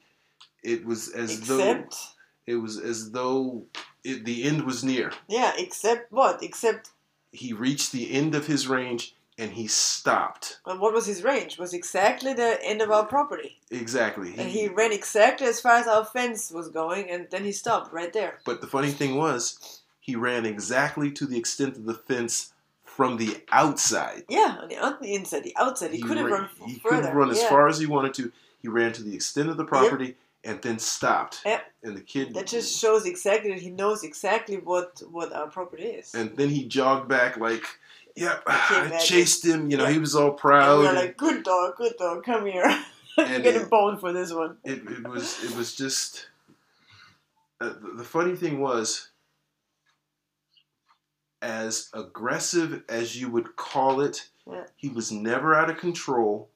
it 0.63 0.85
was 0.85 1.09
as 1.11 1.41
though 1.49 1.85
it 2.47 2.57
was 2.57 2.79
as 2.79 3.11
though 3.11 3.65
it, 4.05 4.25
the 4.25 4.45
end 4.45 4.63
was 4.63 4.83
near. 4.85 5.13
yeah, 5.29 5.53
except 5.59 6.13
what? 6.13 6.43
Except, 6.43 6.91
He 7.33 7.53
reached 7.53 7.93
the 7.93 8.13
end 8.13 8.35
of 8.35 8.47
his 8.47 8.67
range 8.69 9.15
and 9.39 9.53
he 9.53 9.67
stopped. 9.67 10.61
well, 10.67 10.79
what 10.79 10.93
was 10.93 11.07
his 11.07 11.25
range? 11.25 11.59
Was 11.59 11.73
exactly 11.73 12.33
the 12.35 12.63
end 12.65 12.83
of 12.83 12.91
our 12.91 13.07
property. 13.07 13.59
Exactly. 13.71 14.35
And 14.37 14.49
he 14.51 14.69
ran 14.69 14.93
exactly 14.93 15.47
as 15.47 15.61
far 15.61 15.77
as 15.77 15.87
our 15.87 16.05
fence 16.05 16.51
was 16.53 16.69
going, 16.69 17.11
and 17.11 17.29
then 17.31 17.45
he 17.45 17.53
stopped 17.53 17.93
right 17.93 18.13
there. 18.13 18.39
But 18.45 18.61
the 18.61 18.67
funny 18.67 18.91
thing 18.91 19.17
was, 19.17 19.81
he 20.01 20.17
ran 20.17 20.45
exactly 20.47 21.11
to 21.13 21.27
the 21.27 21.39
extent 21.39 21.77
of 21.77 21.85
the 21.87 21.95
fence 21.95 22.52
from 22.97 23.17
the 23.17 23.37
outside. 23.51 24.25
Yeah, 24.29 24.59
on 24.63 24.69
the, 24.69 24.79
on 24.79 24.97
the 25.01 25.15
inside, 25.15 25.45
the 25.45 25.57
outside. 25.57 25.93
He, 25.93 26.03
could 26.03 26.17
have 26.19 26.27
ra- 26.31 26.39
run 26.39 26.49
He 26.67 26.75
further. 26.79 27.03
could 27.09 27.15
run 27.15 27.31
as 27.31 27.41
yeah. 27.41 27.49
far 27.49 27.69
as 27.69 27.79
he 27.79 27.87
wanted 27.87 28.15
to. 28.15 28.33
He 28.61 28.69
ran 28.69 28.93
to 28.93 29.03
the 29.03 29.15
extent 29.15 29.49
of 29.49 29.57
the 29.57 29.65
property 29.65 30.17
and 30.45 30.61
then 30.63 30.79
stopped. 30.79 31.41
Yep. 31.45 31.65
And 31.85 31.97
the 31.97 32.01
kid. 32.01 32.35
That 32.35 32.47
just 32.47 32.79
shows 32.79 33.07
exactly 33.07 33.51
that 33.53 33.61
he 33.61 33.71
knows 33.71 34.05
exactly 34.05 34.57
what 34.59 35.03
what 35.11 35.33
our 35.33 35.49
property 35.49 35.85
is. 35.85 36.15
And 36.15 36.37
then 36.37 36.49
he 36.49 36.67
jogged 36.69 37.09
back 37.09 37.37
like, 37.39 37.65
"Yep, 38.17 38.43
I 38.47 38.99
chased 39.03 39.45
him." 39.45 39.71
You 39.71 39.79
know, 39.79 39.85
Yeah. 39.85 39.93
he 39.93 39.99
was 39.99 40.15
all 40.15 40.29
and 40.31 40.39
proud. 40.39 40.79
we 40.81 40.87
were 40.87 40.93
like, 40.93 41.17
"Good 41.17 41.43
dog, 41.43 41.77
good 41.77 41.95
dog, 41.99 42.25
come 42.25 42.47
here. 42.47 42.69
you 43.19 43.25
And 43.25 43.43
get 43.43 43.61
a 43.61 43.67
bone 43.67 43.99
for 43.99 44.13
this 44.13 44.33
one." 44.33 44.59
it, 44.65 44.83
it 44.87 45.09
was 45.09 45.43
it 45.45 45.57
was 45.57 45.75
just 45.75 46.29
uh, 47.61 47.73
the 47.97 48.05
funny 48.05 48.37
thing 48.37 48.61
was 48.61 49.09
as 51.43 51.91
aggressive 51.93 52.83
as 52.89 53.21
you 53.21 53.29
would 53.29 53.57
call 53.57 54.01
it 54.01 54.29
Yeah. 54.47 54.65
he 54.77 54.89
was 54.89 55.11
never 55.13 55.55
out 55.55 55.69
of 55.71 55.77
control 55.79 56.49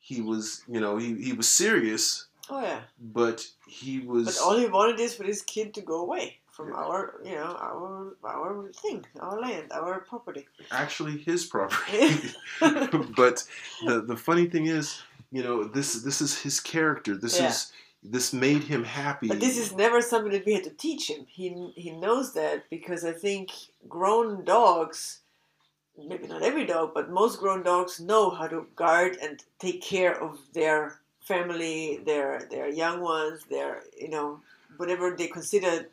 he 0.00 0.20
was 0.20 0.62
you 0.68 0.80
know 0.80 0.96
he, 0.96 1.14
he 1.22 1.32
was 1.32 1.48
serious 1.48 2.26
Oh 2.48 2.60
yeah. 2.62 2.80
but 3.00 3.46
he 3.66 3.98
was 4.00 4.24
But 4.26 4.38
all 4.44 4.56
he 4.56 4.66
wanted 4.66 5.00
is 5.00 5.14
for 5.16 5.24
this 5.24 5.42
kid 5.42 5.74
to 5.74 5.80
go 5.82 6.00
away 6.00 6.38
from 6.50 6.68
Yeah. 6.68 6.76
our, 6.76 7.00
you 7.24 7.34
know, 7.34 7.52
our 7.68 8.16
our 8.24 8.70
thing, 8.82 9.04
our 9.20 9.38
land, 9.40 9.66
our 9.72 10.00
property. 10.00 10.46
actually 10.70 11.18
his 11.18 11.44
property 11.44 12.30
but 13.20 13.44
the 13.86 14.00
the 14.00 14.16
funny 14.16 14.46
thing 14.46 14.66
is 14.66 15.02
you 15.32 15.42
know 15.42 15.64
this 15.64 15.88
this 16.06 16.20
is 16.20 16.32
his 16.40 16.60
character 16.60 17.16
this 17.16 17.38
Yeah. 17.38 17.48
is 17.48 17.72
this 18.02 18.32
made 18.32 18.62
him 18.62 18.84
happy 18.84 19.28
But 19.28 19.40
this 19.40 19.58
is 19.58 19.72
never 19.72 20.00
something 20.00 20.32
that 20.32 20.46
we 20.46 20.54
had 20.54 20.64
to 20.64 20.70
teach 20.70 21.10
him. 21.10 21.26
He 21.28 21.72
he 21.74 21.90
knows 21.90 22.32
that 22.34 22.68
because 22.70 23.04
I 23.04 23.12
think 23.12 23.50
grown 23.88 24.44
dogs, 24.44 25.20
maybe 25.98 26.26
not 26.26 26.42
every 26.42 26.66
dog, 26.66 26.92
but 26.94 27.10
most 27.10 27.40
grown 27.40 27.62
dogs 27.62 28.00
know 28.00 28.30
how 28.30 28.46
to 28.46 28.66
guard 28.76 29.18
and 29.22 29.42
take 29.58 29.82
care 29.82 30.20
of 30.22 30.38
their 30.52 31.00
family, 31.20 32.00
their 32.04 32.46
their 32.50 32.68
young 32.68 33.00
ones, 33.00 33.44
their 33.50 33.82
you 33.98 34.08
know 34.08 34.40
whatever 34.76 35.16
they 35.16 35.26
consider 35.26 35.88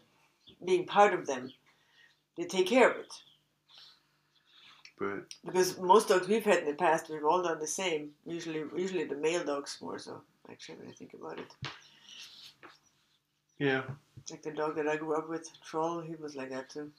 being 0.63 0.86
part 0.86 1.13
of 1.13 1.26
them. 1.26 1.52
They 2.38 2.46
take 2.46 2.68
care 2.68 2.89
of 2.89 2.98
it 2.98 3.13
but 5.04 5.34
because 5.46 5.78
most 5.80 6.08
dogs 6.08 6.28
we've 6.28 6.46
had 6.46 6.60
in 6.60 6.66
the 6.66 6.74
past, 6.74 7.10
we've 7.10 7.26
all 7.26 7.42
done 7.42 7.60
the 7.60 7.68
same. 7.68 8.12
Usually, 8.26 8.63
usually 8.76 9.06
the 9.06 9.16
male 9.16 9.44
dogs 9.44 9.78
more 9.82 10.00
so. 10.00 10.22
Actually, 10.50 10.78
when 10.78 10.89
I 10.89 10.92
think 10.92 11.13
about 11.13 11.39
it, 11.39 11.52
yeah 13.60 13.84
like 14.32 14.42
the 14.44 14.52
dog 14.52 14.76
that 14.76 14.88
I 14.88 14.96
grew 14.96 15.16
up 15.16 15.30
with, 15.30 15.50
Troll, 15.63 16.00
he 16.02 16.16
was 16.16 16.36
like 16.36 16.50
that 16.52 16.70
too. 16.70 16.92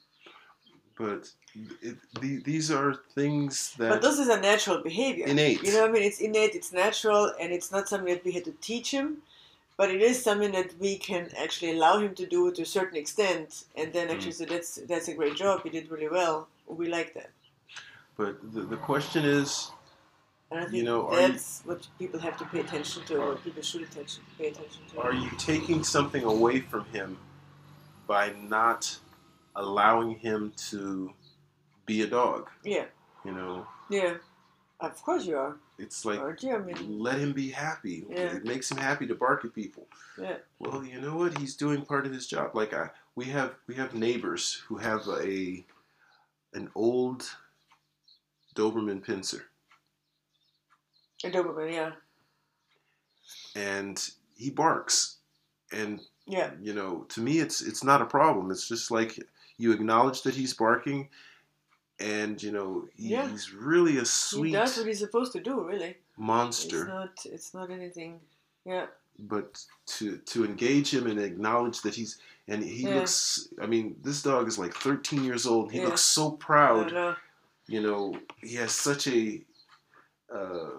but 0.97 1.29
it, 1.81 1.97
the, 2.21 2.37
these 2.43 2.71
are 2.71 2.95
things 3.15 3.73
that 3.77 3.89
But 3.89 4.01
this 4.01 4.19
is 4.19 4.27
a 4.27 4.39
natural 4.39 4.81
behavior. 4.81 5.25
innate. 5.27 5.63
You 5.63 5.73
know 5.73 5.81
what 5.81 5.89
I 5.89 5.93
mean? 5.93 6.03
It's 6.03 6.19
innate, 6.21 6.55
it's 6.55 6.71
natural, 6.71 7.31
and 7.39 7.51
it's 7.51 7.71
not 7.71 7.89
something 7.89 8.13
that 8.13 8.23
we 8.23 8.31
had 8.31 8.45
to 8.45 8.51
teach 8.61 8.91
him, 8.91 9.17
but 9.77 9.89
it 9.89 10.01
is 10.01 10.21
something 10.23 10.51
that 10.51 10.77
we 10.79 10.97
can 10.97 11.29
actually 11.37 11.71
allow 11.71 11.99
him 11.99 12.13
to 12.15 12.25
do 12.25 12.51
to 12.51 12.61
a 12.61 12.65
certain 12.65 12.97
extent, 12.97 13.65
and 13.75 13.91
then 13.93 14.09
actually 14.09 14.31
Mm. 14.33 14.35
say 14.35 14.45
that's 14.45 14.75
that's 14.91 15.07
a 15.07 15.13
great 15.15 15.35
job. 15.35 15.63
He 15.63 15.69
did 15.69 15.89
really 15.91 16.09
well. 16.09 16.47
We 16.67 16.87
like 16.87 17.13
that, 17.15 17.31
But 18.17 18.33
the, 18.53 18.61
the 18.61 18.77
question 18.77 19.25
is, 19.25 19.71
and 20.51 20.59
I 20.59 20.63
think 20.63 20.75
You 20.75 20.83
know, 20.83 21.07
are 21.07 21.21
you- 21.21 21.27
that's 21.29 21.61
what 21.65 21.87
people 21.97 22.19
have 22.19 22.37
to 22.37 22.45
pay 22.45 22.59
attention 22.61 23.03
to. 23.05 23.19
What 23.19 23.43
people 23.43 23.61
should 23.63 23.81
attention 23.81 24.23
pay 24.37 24.47
attention 24.49 24.81
to. 24.91 25.01
are 25.01 25.13
you 25.13 25.29
taking 25.37 25.83
something 25.83 26.23
away 26.23 26.61
from 26.61 26.85
him 26.85 27.17
by 28.07 28.31
not 28.33 28.99
allowing 29.55 30.11
him 30.19 30.53
to 30.69 31.13
be 31.85 32.01
a 32.01 32.07
dog? 32.07 32.49
Yeah, 32.63 32.85
You 33.23 33.31
know, 33.31 33.67
yeah. 33.89 34.17
Of 34.81 35.01
course 35.03 35.25
you 35.25 35.37
are, 35.37 35.55
it's 35.79 36.03
like 36.03 36.19
aren't 36.19 36.43
you? 36.43 36.53
I 36.53 36.59
mean, 36.59 36.99
let 36.99 37.17
him 37.17 37.31
be 37.31 37.49
happy. 37.49 38.05
Yeah. 38.09 38.35
It 38.35 38.43
makes 38.43 38.69
him 38.69 38.77
happy 38.77 39.07
to 39.07 39.15
bark 39.15 39.45
at 39.45 39.53
people. 39.53 39.87
yeah, 40.21 40.37
Well, 40.59 40.83
you 40.83 40.99
know 40.99 41.15
what? 41.15 41.37
He's 41.37 41.55
doing 41.55 41.85
part 41.85 42.05
of 42.05 42.11
his 42.11 42.27
job. 42.27 42.55
Like 42.55 42.73
I, 42.73 42.89
we 43.15 43.25
have 43.25 43.55
we 43.67 43.75
have 43.75 43.95
neighbors 43.95 44.61
who 44.67 44.77
have 44.77 45.07
a 45.07 45.65
an 46.53 46.69
old 46.75 47.37
Doberman 48.53 49.03
pinscher. 49.03 49.43
A 51.25 51.31
Doberman. 51.31 51.73
Yeah, 51.73 51.91
and 53.55 54.09
he 54.35 54.49
barks 54.49 55.17
and 55.71 56.01
yeah. 56.27 56.51
you 56.61 56.73
know 56.73 57.05
to 57.09 57.21
me 57.21 57.39
it's 57.39 57.61
it's 57.61 57.83
not 57.83 58.01
a 58.01 58.05
problem 58.05 58.51
it's 58.51 58.67
just 58.67 58.91
like 58.91 59.17
you 59.57 59.71
acknowledge 59.71 60.21
that 60.23 60.35
he's 60.35 60.53
barking 60.53 61.07
and 61.99 62.41
you 62.43 62.51
know 62.51 62.85
he, 62.95 63.09
Yeah. 63.09 63.29
he's 63.29 63.53
really 63.53 63.97
a 63.97 64.05
sweet. 64.05 64.49
He 64.49 64.53
does 64.53 64.75
what 64.77 64.85
he's 64.87 64.99
supposed 64.99 65.31
to 65.31 65.39
do. 65.39 65.65
Really, 65.65 65.95
Monster. 66.17 66.79
it's 66.81 66.87
not. 66.89 67.33
It's 67.33 67.53
not 67.53 67.71
anything. 67.71 68.19
Yeah. 68.65 68.87
but 69.17 69.63
to 69.85 70.17
to 70.17 70.43
engage 70.43 70.93
him 70.93 71.07
and 71.07 71.19
acknowledge 71.21 71.81
that 71.83 71.95
he's 71.95 72.19
and 72.49 72.61
he 72.61 72.83
Yeah. 72.83 72.95
looks 72.95 73.47
i 73.61 73.65
mean 73.65 73.95
this 74.03 74.21
dog 74.21 74.45
is 74.49 74.59
like 74.59 74.73
13 74.73 75.23
years 75.23 75.45
old 75.45 75.71
he 75.71 75.77
Yeah. 75.79 75.85
looks 75.85 76.01
so 76.01 76.31
proud 76.31 76.91
know. 76.91 77.15
you 77.67 77.81
know 77.81 78.19
he 78.43 78.55
has 78.55 78.73
such 78.73 79.07
a 79.07 79.41
uh 80.29 80.69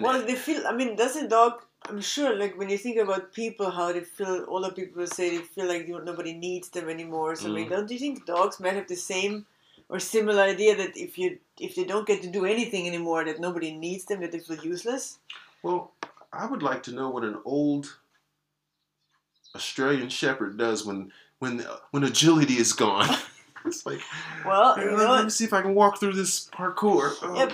Well, 0.00 0.22
they 0.24 0.34
feel. 0.34 0.66
I 0.66 0.72
mean, 0.72 0.96
doesn't 0.96 1.28
dog? 1.28 1.62
I'm 1.88 2.00
sure. 2.00 2.34
Like 2.36 2.58
when 2.58 2.68
you 2.68 2.78
think 2.78 2.98
about 2.98 3.32
people, 3.32 3.70
how 3.70 3.92
they 3.92 4.00
feel. 4.00 4.44
Older 4.48 4.70
people 4.70 5.06
say 5.06 5.36
they 5.36 5.42
feel 5.42 5.66
like 5.66 5.86
you 5.88 6.00
nobody 6.04 6.32
needs 6.34 6.68
them 6.68 6.88
anymore. 6.88 7.36
So 7.36 7.48
I 7.48 7.52
mean, 7.52 7.66
Mm. 7.66 7.70
don't 7.70 7.90
you 7.90 7.98
think 7.98 8.26
dogs 8.26 8.60
might 8.60 8.74
have 8.74 8.88
the 8.88 8.96
same 8.96 9.46
or 9.88 9.98
similar 9.98 10.42
idea 10.42 10.76
that 10.76 10.96
if 10.96 11.16
you 11.18 11.38
if 11.58 11.74
they 11.76 11.84
don't 11.84 12.06
get 12.06 12.22
to 12.22 12.28
do 12.28 12.44
anything 12.44 12.86
anymore, 12.86 13.24
that 13.24 13.40
nobody 13.40 13.72
needs 13.72 14.04
them, 14.04 14.20
that 14.20 14.32
they 14.32 14.40
feel 14.40 14.58
useless? 14.64 15.18
Well, 15.62 15.92
I 16.32 16.46
would 16.46 16.62
like 16.62 16.82
to 16.84 16.92
know 16.92 17.08
what 17.08 17.24
an 17.24 17.38
old 17.44 17.96
Australian 19.54 20.08
Shepherd 20.08 20.56
does 20.58 20.84
when 20.84 21.12
when 21.38 21.64
when 21.90 22.04
agility 22.04 22.54
is 22.54 22.72
gone. 22.72 23.08
it's 23.64 23.86
like, 23.86 24.00
Well, 24.44 24.78
you 24.78 24.90
let, 24.90 24.98
know, 24.98 25.12
let 25.12 25.24
me 25.24 25.30
see 25.30 25.44
if 25.44 25.52
I 25.52 25.62
can 25.62 25.74
walk 25.74 25.98
through 26.00 26.14
this 26.14 26.48
parkour. 26.50 27.14
Oh, 27.22 27.34
Yep. 27.36 27.52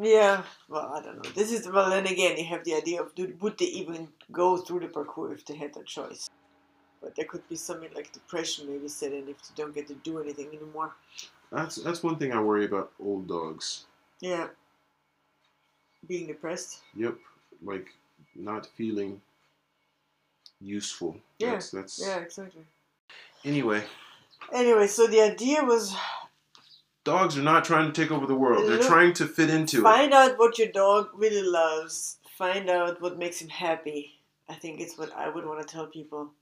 Yeah. 0.00 0.42
Well, 0.68 0.92
I 0.94 1.02
don't 1.02 1.22
know. 1.22 1.30
This 1.30 1.52
is 1.52 1.68
well. 1.68 1.90
Then 1.90 2.06
again, 2.06 2.36
you 2.36 2.44
have 2.44 2.64
the 2.64 2.74
idea 2.74 3.02
of 3.02 3.14
do, 3.14 3.34
would 3.40 3.58
they 3.58 3.66
even 3.66 4.08
go 4.32 4.56
through 4.56 4.80
the 4.80 4.88
parkour 4.88 5.32
if 5.32 5.44
they 5.44 5.56
had 5.56 5.74
that 5.74 5.86
choice? 5.86 6.30
But 7.00 7.14
there 7.14 7.26
could 7.26 7.48
be 7.48 7.56
something 7.56 7.90
like 7.94 8.12
depression 8.12 8.68
maybe 8.68 8.88
set 8.88 9.12
in 9.12 9.28
if 9.28 9.36
they 9.42 9.54
don't 9.56 9.74
get 9.74 9.86
to 9.88 9.94
do 9.94 10.20
anything 10.20 10.48
anymore. 10.48 10.94
That's 11.52 11.76
that's 11.76 12.02
one 12.02 12.16
thing 12.16 12.32
I 12.32 12.40
worry 12.40 12.64
about 12.64 12.92
old 13.00 13.28
dogs. 13.28 13.84
Yeah. 14.20 14.48
Being 16.06 16.26
depressed. 16.26 16.82
Yep, 16.96 17.16
like 17.62 17.88
not 18.34 18.68
feeling 18.76 19.20
useful. 20.60 21.16
Yeah, 21.38 21.52
That's, 21.52 21.70
that's 21.70 22.06
Yeah, 22.06 22.18
exactly. 22.18 22.62
Anyway, 23.44 23.84
Anyway, 24.52 24.86
so 24.86 25.06
the 25.06 25.20
idea 25.20 25.62
was 25.62 25.94
dogs 27.08 27.38
are 27.38 27.42
not 27.42 27.64
trying 27.64 27.90
to 27.90 28.00
take 28.00 28.10
over 28.10 28.26
the 28.26 28.34
world. 28.34 28.68
They're 28.68 28.82
trying 28.82 29.14
to 29.14 29.26
fit 29.26 29.50
into 29.50 29.78
it. 29.78 29.82
find 29.82 30.12
out 30.12 30.38
what 30.38 30.58
your 30.58 30.68
dog 30.68 31.08
really 31.14 31.42
loves. 31.42 32.18
Find 32.36 32.68
out 32.70 33.00
what 33.00 33.18
makes 33.18 33.40
him 33.40 33.48
happy. 33.48 34.20
I 34.48 34.54
think 34.54 34.80
it's 34.80 34.98
what 34.98 35.12
I 35.16 35.28
would 35.28 35.44
want 35.44 35.60
to 35.60 35.72
tell 35.72 35.86
people. 35.86 36.32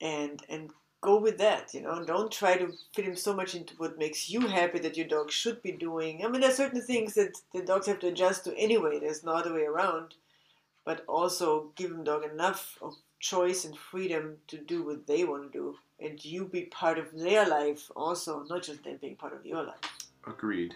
And 0.00 0.40
and 0.48 0.70
go 1.00 1.18
with 1.20 1.38
that, 1.38 1.74
you 1.74 1.80
know. 1.80 2.04
Don't 2.04 2.30
try 2.30 2.56
to 2.56 2.72
fit 2.94 3.04
him 3.04 3.16
so 3.16 3.34
much 3.34 3.54
into 3.54 3.74
what 3.76 3.98
makes 3.98 4.28
you 4.30 4.40
happy 4.40 4.78
that 4.80 4.96
your 4.96 5.06
dog 5.06 5.30
should 5.30 5.62
be 5.62 5.72
doing. 5.72 6.24
I 6.24 6.28
mean, 6.28 6.40
there's 6.40 6.56
certain 6.56 6.82
things 6.82 7.14
that 7.14 7.38
the 7.54 7.62
dogs 7.62 7.86
have 7.86 8.00
to 8.00 8.08
adjust 8.08 8.44
to 8.44 8.56
anyway. 8.56 8.98
There's 8.98 9.24
no 9.24 9.32
other 9.32 9.54
way 9.54 9.64
around. 9.64 10.14
But 10.84 11.04
also 11.06 11.72
give 11.76 11.90
them 11.90 12.04
dog 12.04 12.24
enough 12.24 12.78
of 12.80 12.94
choice 13.20 13.64
and 13.64 13.76
freedom 13.76 14.36
to 14.46 14.58
do 14.58 14.82
what 14.84 15.06
they 15.06 15.24
want 15.24 15.52
to 15.52 15.58
do, 15.58 15.76
and 16.00 16.24
you 16.24 16.44
be 16.44 16.62
part 16.62 16.98
of 16.98 17.12
their 17.12 17.46
life 17.48 17.90
also, 17.96 18.44
not 18.48 18.62
just 18.62 18.84
them 18.84 18.98
being 19.00 19.16
part 19.16 19.34
of 19.34 19.44
your 19.44 19.62
life. 19.62 20.08
Agreed. 20.26 20.74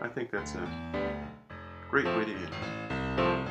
I 0.00 0.08
think 0.08 0.30
that's 0.30 0.54
a 0.54 1.16
great 1.90 2.06
way 2.06 2.24
to 2.24 2.32
end. 2.32 3.48